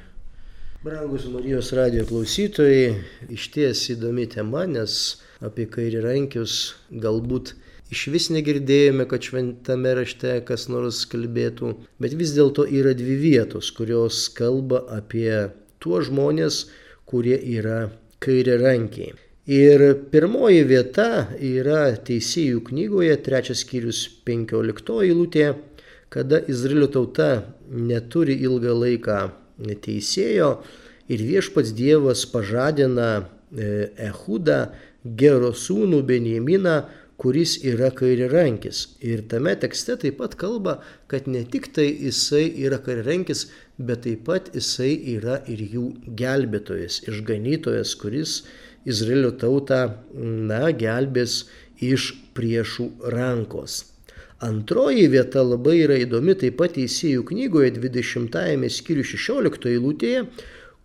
Brangus 0.85 1.25
Marijos 1.33 1.71
radio 1.73 2.03
klausytojai, 2.05 2.91
iš 3.33 3.47
ties 3.53 3.87
įdomi 3.89 4.27
tema, 4.29 4.67
nes 4.69 5.15
apie 5.41 5.65
kairirankius 5.71 6.75
galbūt 6.91 7.55
iš 7.95 8.05
vis 8.11 8.29
negirdėjome, 8.33 9.07
kad 9.09 9.23
šventame 9.23 9.93
rašte 9.97 10.37
kas 10.47 10.67
nors 10.71 11.03
kalbėtų, 11.11 11.73
bet 12.03 12.15
vis 12.19 12.33
dėlto 12.35 12.67
yra 12.67 12.91
dvi 12.97 13.15
vietos, 13.21 13.71
kurios 13.75 14.25
kalba 14.35 14.83
apie 14.97 15.31
tuos 15.79 16.09
žmonės, 16.09 16.65
kurie 17.07 17.37
yra 17.39 17.85
kairiarankiai. 18.25 19.15
Ir 19.45 19.81
pirmoji 20.09 20.63
vieta 20.65 21.27
yra 21.37 21.93
Teisėjų 22.07 22.63
knygoje, 22.65 23.13
trečias 23.21 23.61
skyrius 23.61 23.99
15 24.25 24.95
eilutė, 25.05 25.51
kada 26.09 26.39
Izraelio 26.49 26.89
tauta 26.89 27.29
neturi 27.69 28.39
ilgą 28.41 28.73
laiką 28.73 29.19
teisėjo 29.85 30.49
ir 31.11 31.21
viešpats 31.29 31.75
Dievas 31.77 32.25
pažadina 32.31 33.09
e, 33.21 33.91
Ehudą, 34.09 34.71
Gero 35.05 35.51
sūnų 35.53 36.01
Benjaminą, 36.09 36.79
kuris 37.21 37.57
yra 37.63 37.91
kairirankis. 37.95 38.97
Ir 39.01 39.23
tame 39.31 39.55
tekste 39.59 39.95
taip 40.01 40.19
pat 40.19 40.35
kalba, 40.39 40.79
kad 41.07 41.27
ne 41.27 41.43
tik 41.43 41.71
tai 41.75 41.87
jisai 41.93 42.45
yra 42.65 42.81
kairirankis, 42.83 43.47
bet 43.77 44.03
taip 44.05 44.25
pat 44.27 44.51
jisai 44.55 44.93
yra 45.15 45.39
ir 45.51 45.63
jų 45.75 45.87
gelbėtojas, 46.19 47.01
išganytojas, 47.07 47.95
kuris 48.01 48.39
Izraelio 48.85 49.31
tautą, 49.41 49.81
na, 50.13 50.69
gelbės 50.71 51.45
iš 51.81 52.11
priešų 52.37 52.89
rankos. 53.15 53.83
Antroji 54.45 55.07
vieta 55.07 55.41
labai 55.41 55.79
yra 55.85 55.95
įdomi 56.03 56.35
taip 56.37 56.57
pat 56.59 56.75
Teisėjų 56.75 57.23
knygoje 57.31 57.71
20 57.79 58.67
skyrių 58.77 59.05
16 59.07 59.69
eilutėje, 59.71 60.25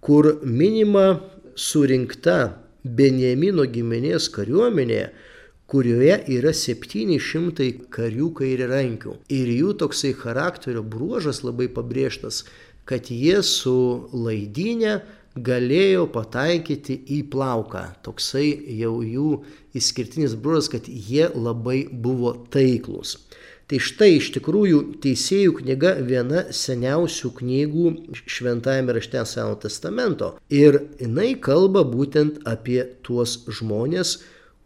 kur 0.00 0.36
minima 0.46 1.20
surinkta 1.58 2.38
Benjamino 2.84 3.66
giminės 3.68 4.30
kariuomenė, 4.32 5.02
kurioje 5.70 6.16
yra 6.34 6.52
700 6.56 7.70
karių 7.94 8.32
kairirankių. 8.40 9.14
Ir 9.30 9.52
jų 9.54 9.76
toksai 9.82 10.12
charakterio 10.18 10.82
bruožas 10.82 11.44
labai 11.46 11.68
pabrėžtas, 11.70 12.42
kad 12.88 13.10
jie 13.14 13.38
su 13.46 13.76
laidinė 14.10 14.98
galėjo 15.38 16.08
pataikyti 16.10 16.96
į 17.14 17.20
plauką. 17.30 17.84
Toksai 18.02 18.48
jau 18.80 18.96
jų 19.06 19.28
išskirtinis 19.78 20.34
bruožas, 20.34 20.72
kad 20.72 20.90
jie 20.90 21.28
labai 21.34 21.84
buvo 21.90 22.34
taiklus. 22.50 23.16
Tai 23.70 23.78
štai 23.78 24.16
iš 24.16 24.32
tikrųjų 24.34 24.80
Teisėjų 24.98 25.52
knyga 25.60 25.92
viena 26.02 26.48
seniausių 26.50 27.28
knygų 27.36 27.92
šventajame 28.26 28.96
rašte 28.96 29.22
Seno 29.30 29.54
testamento. 29.62 30.32
Ir 30.50 30.80
jinai 30.98 31.36
kalba 31.38 31.84
būtent 31.86 32.42
apie 32.50 32.80
tuos 33.06 33.36
žmonės, 33.46 34.16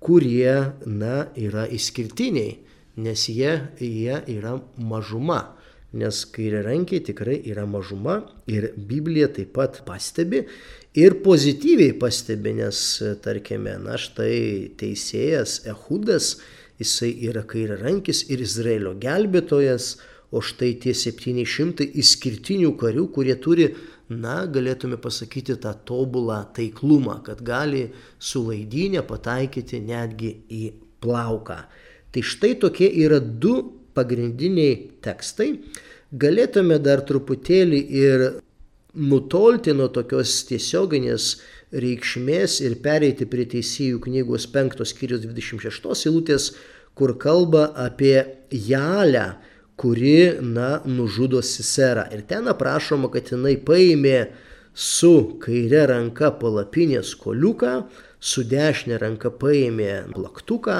kurie, 0.05 0.55
na, 0.87 1.27
yra 1.41 1.65
išskirtiniai, 1.73 2.59
nes 3.01 3.27
jie, 3.29 3.57
jie 3.81 4.21
yra 4.37 4.59
mažuma. 4.79 5.57
Nes 5.95 6.25
kairiarankiai 6.35 7.05
tikrai 7.07 7.37
yra 7.47 7.69
mažuma 7.71 8.19
ir 8.51 8.73
Biblija 8.75 9.29
taip 9.31 9.53
pat 9.55 9.79
pastebi 9.87 10.41
ir 10.99 11.21
pozityviai 11.23 11.95
pastebi, 12.01 12.57
nes, 12.59 12.81
tarkime, 13.23 13.77
na 13.83 13.95
štai 14.01 14.75
teisėjas 14.81 15.61
Ehudas, 15.71 16.35
jisai 16.83 17.13
yra 17.29 17.45
kairiarankis 17.47 18.25
ir 18.35 18.43
Izraelio 18.43 18.97
gelbėtojas, 18.99 19.95
o 20.35 20.43
štai 20.43 20.73
tie 20.83 20.97
700 20.99 21.87
išskirtinių 22.03 22.73
karių, 22.81 23.07
kurie 23.15 23.37
turi 23.39 23.69
na, 24.09 24.45
galėtume 24.47 24.99
pasakyti 25.01 25.57
tą 25.61 25.73
tobulą 25.89 26.43
taiklumą, 26.57 27.21
kad 27.25 27.41
gali 27.45 27.87
su 28.19 28.45
laidinė 28.45 29.05
pataikyti 29.09 29.81
netgi 29.81 30.35
į 30.53 30.65
plauką. 31.05 31.59
Tai 32.13 32.23
štai 32.23 32.55
tokie 32.61 32.91
yra 33.05 33.19
du 33.21 33.57
pagrindiniai 33.97 34.77
tekstai. 35.05 35.55
Galėtume 36.15 36.79
dar 36.83 37.03
truputėlį 37.07 37.81
ir 37.99 38.27
nutolti 38.95 39.75
nuo 39.75 39.89
tokios 39.91 40.45
tiesioginės 40.49 41.33
reikšmės 41.75 42.61
ir 42.63 42.77
pereiti 42.85 43.27
prie 43.27 43.49
teisėjų 43.51 43.99
knygos 44.05 44.47
5 44.53 44.85
skyrius 44.87 45.25
26 45.25 46.07
eilutės, 46.07 46.53
kur 46.95 47.17
kalba 47.19 47.73
apie 47.75 48.21
jalę, 48.51 49.35
kuri, 49.77 50.33
na, 50.41 50.81
nužudo 50.87 51.43
Siserą. 51.43 52.07
Ir 52.15 52.25
ten 52.29 52.49
aprašoma, 52.51 53.11
kad 53.13 53.33
jinai 53.33 53.57
paėmė 53.59 54.19
su 54.75 55.15
kairė 55.43 55.85
ranka 55.91 56.31
palapinės 56.39 57.15
koliuką, 57.19 57.75
su 58.21 58.45
dešinė 58.49 58.99
ranka 59.03 59.31
paėmė 59.31 59.93
plaktuką 60.15 60.79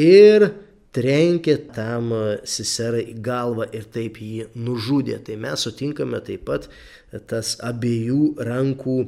ir 0.00 0.50
trenkė 0.96 1.56
tam 1.76 2.12
Siserą 2.48 3.02
į 3.02 3.16
galvą 3.24 3.66
ir 3.76 3.88
taip 3.92 4.20
jį 4.20 4.50
nužudė. 4.56 5.18
Tai 5.24 5.40
mes 5.46 5.66
sutinkame 5.66 6.20
taip 6.24 6.46
pat 6.48 6.68
tas 7.28 7.56
abiejų 7.64 8.36
rankų 8.48 9.00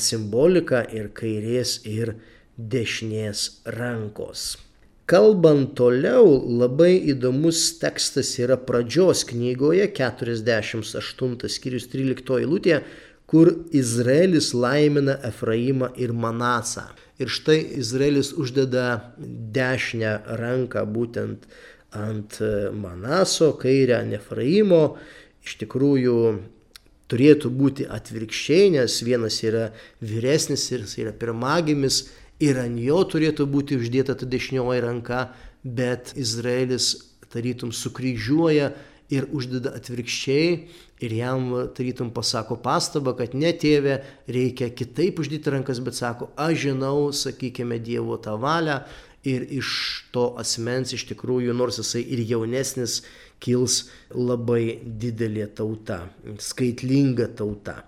simboliką 0.00 0.84
ir 0.96 1.12
kairės 1.16 1.78
ir 1.88 2.16
dešinės 2.56 3.46
rankos. 3.78 4.50
Kalbant 5.10 5.72
toliau, 5.74 6.36
labai 6.46 6.92
įdomus 7.10 7.64
tekstas 7.80 8.28
yra 8.38 8.54
pradžios 8.62 9.24
knygoje 9.26 9.88
48 9.96 11.50
skyrius 11.50 11.88
13 11.90 12.36
eilutė, 12.36 12.76
kur 13.26 13.50
Izraelis 13.74 14.52
laimina 14.54 15.16
Efraimą 15.26 15.88
ir 15.98 16.14
Manasą. 16.14 16.84
Ir 17.18 17.26
štai 17.26 17.58
Izraelis 17.82 18.30
uždeda 18.38 18.86
dešinę 19.18 20.14
ranką 20.38 20.86
būtent 20.86 21.50
ant 21.90 22.38
Manaso, 22.70 23.50
kairę 23.58 23.98
ant 23.98 24.14
Efraimo. 24.14 24.94
Iš 25.42 25.58
tikrųjų 25.64 26.16
turėtų 27.10 27.50
būti 27.50 27.90
atvirkščiai, 27.90 28.70
nes 28.78 29.02
vienas 29.02 29.42
yra 29.42 29.72
vyresnis 29.98 30.70
ir 30.70 30.86
jis 30.86 30.98
yra 31.02 31.18
pirmagimis 31.18 32.04
ir 32.40 32.60
ant 32.60 32.80
jo 32.80 33.00
turėtų 33.04 33.46
būti 33.50 33.78
uždėta 33.80 34.16
ta 34.18 34.28
dešinioji 34.28 34.84
ranka, 34.84 35.28
bet 35.64 36.14
Izraelis 36.16 36.94
tarytum 37.30 37.72
sukryžiuoja 37.76 38.72
ir 39.10 39.26
uždeda 39.34 39.74
atvirkščiai 39.78 40.50
ir 41.02 41.14
jam 41.16 41.50
tarytum 41.76 42.12
pasako 42.14 42.56
pastabą, 42.62 43.14
kad 43.18 43.34
ne 43.34 43.52
tėvė, 43.56 44.00
reikia 44.30 44.70
kitaip 44.76 45.20
uždėti 45.22 45.52
rankas, 45.54 45.80
bet 45.82 45.98
sako, 45.98 46.30
aš 46.38 46.66
žinau, 46.66 47.10
sakykime, 47.16 47.80
Dievo 47.82 48.18
tą 48.22 48.36
valią 48.40 48.80
ir 49.26 49.44
iš 49.60 49.70
to 50.14 50.30
asmens 50.40 50.94
iš 50.96 51.06
tikrųjų, 51.10 51.54
nors 51.56 51.80
jisai 51.80 52.04
ir 52.06 52.22
jaunesnis, 52.28 53.00
kils 53.40 53.86
labai 54.12 54.80
didelė 54.84 55.48
tauta, 55.56 56.04
skaitlinga 56.40 57.30
tauta. 57.36 57.80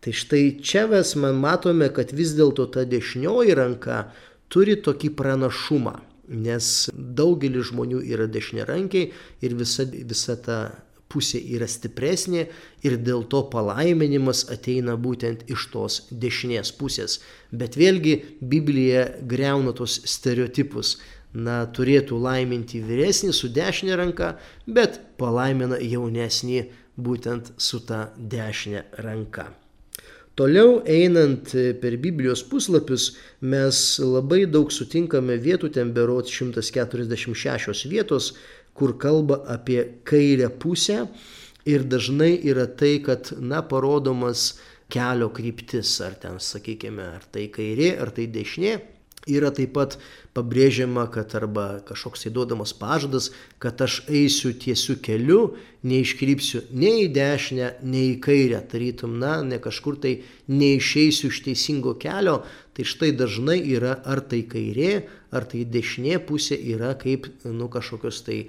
Tai 0.00 0.12
štai 0.16 0.44
čia 0.64 0.86
mes 0.88 1.14
man 1.20 1.40
matome, 1.42 1.90
kad 1.92 2.14
vis 2.16 2.32
dėlto 2.38 2.70
ta 2.72 2.86
dešinioji 2.88 3.56
ranka 3.58 4.04
turi 4.48 4.78
tokį 4.80 5.12
pranašumą 5.18 5.98
nes 6.30 6.88
daugelis 6.94 7.70
žmonių 7.70 8.04
yra 8.06 8.28
dešiniarankiai 8.30 9.10
ir 9.42 9.56
visa, 9.58 9.84
visa 9.84 10.36
ta 10.38 10.60
pusė 11.10 11.40
yra 11.56 11.66
stipresnė 11.66 12.44
ir 12.86 12.96
dėl 13.02 13.24
to 13.30 13.42
palaiminimas 13.50 14.44
ateina 14.54 14.94
būtent 14.94 15.42
iš 15.50 15.66
tos 15.72 15.96
dešinės 16.10 16.70
pusės. 16.78 17.18
Bet 17.50 17.74
vėlgi 17.80 18.14
Biblija 18.40 19.08
greuna 19.26 19.74
tos 19.74 20.00
stereotipus. 20.06 20.98
Na, 21.30 21.62
turėtų 21.70 22.16
laiminti 22.18 22.80
vyresnį 22.82 23.30
su 23.34 23.52
dešinė 23.54 23.94
ranka, 24.00 24.32
bet 24.66 24.98
palaimina 25.18 25.78
jaunesnį 25.78 26.64
būtent 26.98 27.52
su 27.54 27.78
ta 27.86 28.08
dešinė 28.18 28.88
ranka. 29.06 29.46
Toliau 30.38 30.78
einant 30.86 31.50
per 31.82 31.96
Biblijos 32.00 32.42
puslapius 32.46 33.10
mes 33.42 33.98
labai 33.98 34.44
daug 34.46 34.70
sutinkame 34.72 35.36
vietų, 35.42 35.72
ten 35.74 35.90
berot 35.92 36.30
146 36.30 37.84
vietos, 37.90 38.32
kur 38.74 38.94
kalba 38.98 39.42
apie 39.50 39.82
kairę 40.06 40.48
pusę 40.62 41.02
ir 41.68 41.84
dažnai 41.84 42.38
yra 42.48 42.66
tai, 42.66 43.00
kad, 43.04 43.32
na, 43.40 43.60
parodomas 43.66 44.54
kelio 44.90 45.28
kryptis, 45.34 45.98
ar 46.00 46.16
ten, 46.22 46.38
sakykime, 46.40 47.04
ar 47.18 47.26
tai 47.32 47.48
kairė, 47.52 47.92
ar 48.00 48.14
tai 48.14 48.30
dešinė. 48.32 48.78
Yra 49.28 49.50
taip 49.52 49.74
pat 49.76 49.98
pabrėžiama, 50.32 51.04
kad 51.12 51.34
arba 51.36 51.82
kažkoks 51.84 52.24
įduodamas 52.30 52.72
pažadas, 52.78 53.28
kad 53.60 53.82
aš 53.84 53.98
eisiu 54.08 54.54
tiesiu 54.56 54.96
keliu, 55.02 55.58
neiškrypsiu 55.84 56.62
nei 56.72 57.04
į 57.04 57.10
dešinę, 57.12 57.68
nei 57.84 58.14
į 58.14 58.16
kairę, 58.24 58.62
tarytum, 58.72 59.18
na, 59.20 59.40
ne 59.44 59.60
kažkur 59.60 59.98
tai 60.00 60.14
neišeisiu 60.48 61.28
iš 61.28 61.42
teisingo 61.44 61.98
kelio, 62.00 62.40
tai 62.72 62.88
štai 62.88 63.12
dažnai 63.18 63.60
yra 63.60 63.98
ar 64.08 64.24
tai 64.24 64.40
kairė, 64.48 65.04
ar 65.36 65.44
tai 65.50 65.66
dešinė 65.68 66.22
pusė 66.24 66.56
yra 66.72 66.94
kaip, 66.96 67.28
nu, 67.44 67.68
kažkokios 67.68 68.24
tai 68.24 68.40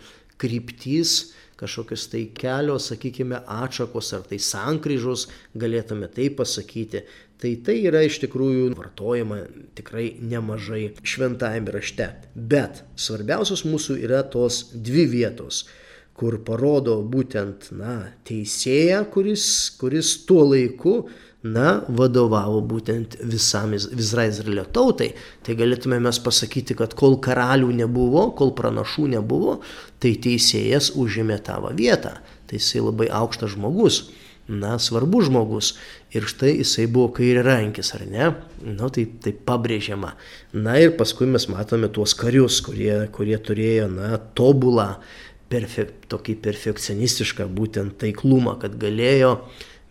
kryptys, 0.42 1.34
kažkokios 1.62 2.08
tai 2.10 2.24
kelio, 2.34 2.80
sakykime, 2.82 3.44
atšakos 3.46 4.16
ar 4.18 4.24
tai 4.26 4.40
sankryžos, 4.42 5.28
galėtume 5.54 6.10
taip 6.16 6.40
pasakyti. 6.40 7.04
Tai 7.42 7.56
tai 7.66 7.80
yra 7.90 8.04
iš 8.06 8.20
tikrųjų 8.22 8.68
vartojama 8.78 9.40
tikrai 9.74 10.12
nemažai 10.22 10.92
šventajame 11.02 11.74
rašte. 11.74 12.12
Bet 12.36 12.84
svarbiausios 12.94 13.64
mūsų 13.66 13.98
yra 14.04 14.20
tos 14.30 14.68
dvi 14.76 15.08
vietos, 15.10 15.64
kur 16.14 16.38
parodo 16.46 17.00
būtent, 17.02 17.72
na, 17.74 17.96
teisėją, 18.30 19.02
kuris, 19.10 19.48
kuris 19.82 20.14
tuo 20.30 20.46
laiku, 20.52 20.96
na, 21.42 21.82
vadovavo 21.90 22.62
būtent 22.62 23.18
visam 23.26 23.74
Izraelio 23.74 24.68
tautai. 24.70 25.16
Tai 25.42 25.58
galėtume 25.58 25.98
mes 25.98 26.22
pasakyti, 26.22 26.78
kad 26.78 26.94
kol 26.94 27.18
karalių 27.26 27.74
nebuvo, 27.82 28.28
kol 28.38 28.54
pranašų 28.54 29.10
nebuvo, 29.18 29.64
tai 29.98 30.14
teisėjas 30.22 30.94
užėmė 30.94 31.42
tavo 31.50 31.74
vietą. 31.74 32.20
Tai 32.46 32.62
jisai 32.62 32.86
labai 32.86 33.10
aukštas 33.10 33.56
žmogus 33.58 34.04
na, 34.52 34.76
svarbus 34.80 35.30
žmogus. 35.30 35.74
Ir 36.16 36.28
štai 36.30 36.54
jisai 36.58 36.88
buvo 36.92 37.12
kairiarankis, 37.16 37.94
ar 37.98 38.06
ne? 38.10 38.30
Na, 38.66 38.90
tai, 38.94 39.08
tai 39.24 39.34
pabrėžiama. 39.34 40.14
Na 40.54 40.78
ir 40.82 40.96
paskui 41.00 41.30
mes 41.32 41.48
matome 41.52 41.90
tuos 41.94 42.16
karius, 42.18 42.62
kurie, 42.66 42.94
kurie 43.16 43.38
turėjo, 43.40 43.88
na, 43.92 44.16
tobulą, 44.38 44.90
perfek, 45.52 45.94
tokį 46.12 46.38
perfekcionistišką 46.46 47.48
būtent 47.52 48.00
taiklumą, 48.02 48.58
kad 48.62 48.76
galėjo, 48.82 49.38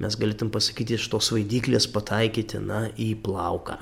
mes 0.00 0.20
galėtum 0.20 0.52
pasakyti, 0.52 1.00
iš 1.00 1.08
tos 1.12 1.32
vaidyklės 1.34 1.88
pataikyti, 1.92 2.60
na, 2.64 2.86
į 2.96 3.14
plauką. 3.24 3.80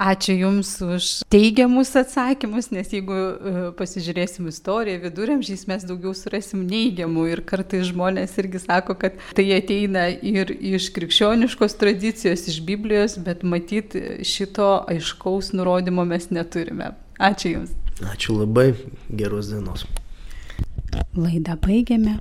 Ačiū 0.00 0.32
Jums 0.32 0.70
už 0.80 1.06
teigiamus 1.28 1.90
atsakymus, 2.00 2.70
nes 2.72 2.88
jeigu 2.88 3.12
uh, 3.12 3.58
pasižiūrėsim 3.76 4.46
istoriją, 4.48 5.02
viduramžiais 5.02 5.66
mes 5.68 5.84
daugiau 5.84 6.14
surasim 6.16 6.62
neigiamų 6.64 7.26
ir 7.34 7.42
kartai 7.44 7.82
žmonės 7.84 8.38
irgi 8.40 8.62
sako, 8.62 8.96
kad 9.02 9.18
tai 9.36 9.44
ateina 9.58 10.06
ir 10.08 10.54
iš 10.56 10.88
krikščioniškos 10.96 11.76
tradicijos, 11.82 12.46
iš 12.48 12.62
Biblijos, 12.64 13.18
bet 13.20 13.44
matyt 13.44 13.98
šito 14.24 14.70
aiškaus 14.88 15.52
nurodymo 15.52 16.08
mes 16.08 16.30
neturime. 16.32 16.94
Ačiū 17.20 17.58
Jums. 17.58 17.76
Ačiū 18.00 18.38
labai, 18.40 18.70
geros 19.12 19.52
dienos. 19.52 19.84
Laidą 21.12 21.60
baigiame 21.60 22.16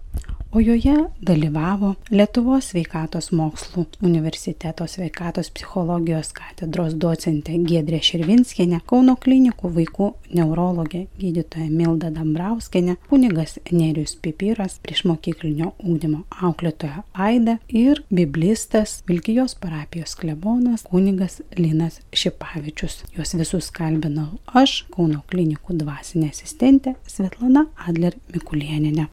o 0.52 0.62
joje 0.62 0.96
dalyvavo 1.22 1.92
Lietuvos 2.10 2.72
sveikatos 2.72 3.30
mokslų 3.38 3.84
universiteto 4.02 4.88
sveikatos 4.90 5.52
psichologijos 5.54 6.32
katedros 6.34 6.96
docentė 6.98 7.60
Giedrė 7.70 8.00
Širvinskienė, 8.02 8.80
Kauno 8.90 9.14
klinikų 9.22 9.70
vaikų 9.76 10.08
neurologė 10.34 11.04
gydytoja 11.22 11.68
Milda 11.70 12.10
Dambrauskienė, 12.16 12.98
kunigas 13.12 13.60
Nerius 13.70 14.16
Pipiras, 14.18 14.80
priešmokyklinio 14.82 15.76
ūkdymo 15.86 16.24
auklėtoja 16.42 17.06
Aida 17.14 17.60
ir 17.70 18.02
biblistas 18.10 19.04
Vilkijos 19.10 19.54
parapijos 19.62 20.18
klebonas 20.18 20.88
kunigas 20.90 21.44
Linas 21.60 22.02
Šipavičius. 22.10 23.04
Juos 23.14 23.36
visus 23.38 23.70
kalbinau 23.70 24.42
aš, 24.50 24.82
Kauno 24.90 25.22
klinikų 25.30 25.78
dvasinė 25.84 26.34
asistentė 26.34 26.98
Svetlana 27.06 27.68
Adler 27.86 28.18
Mikulieninė. 28.34 29.06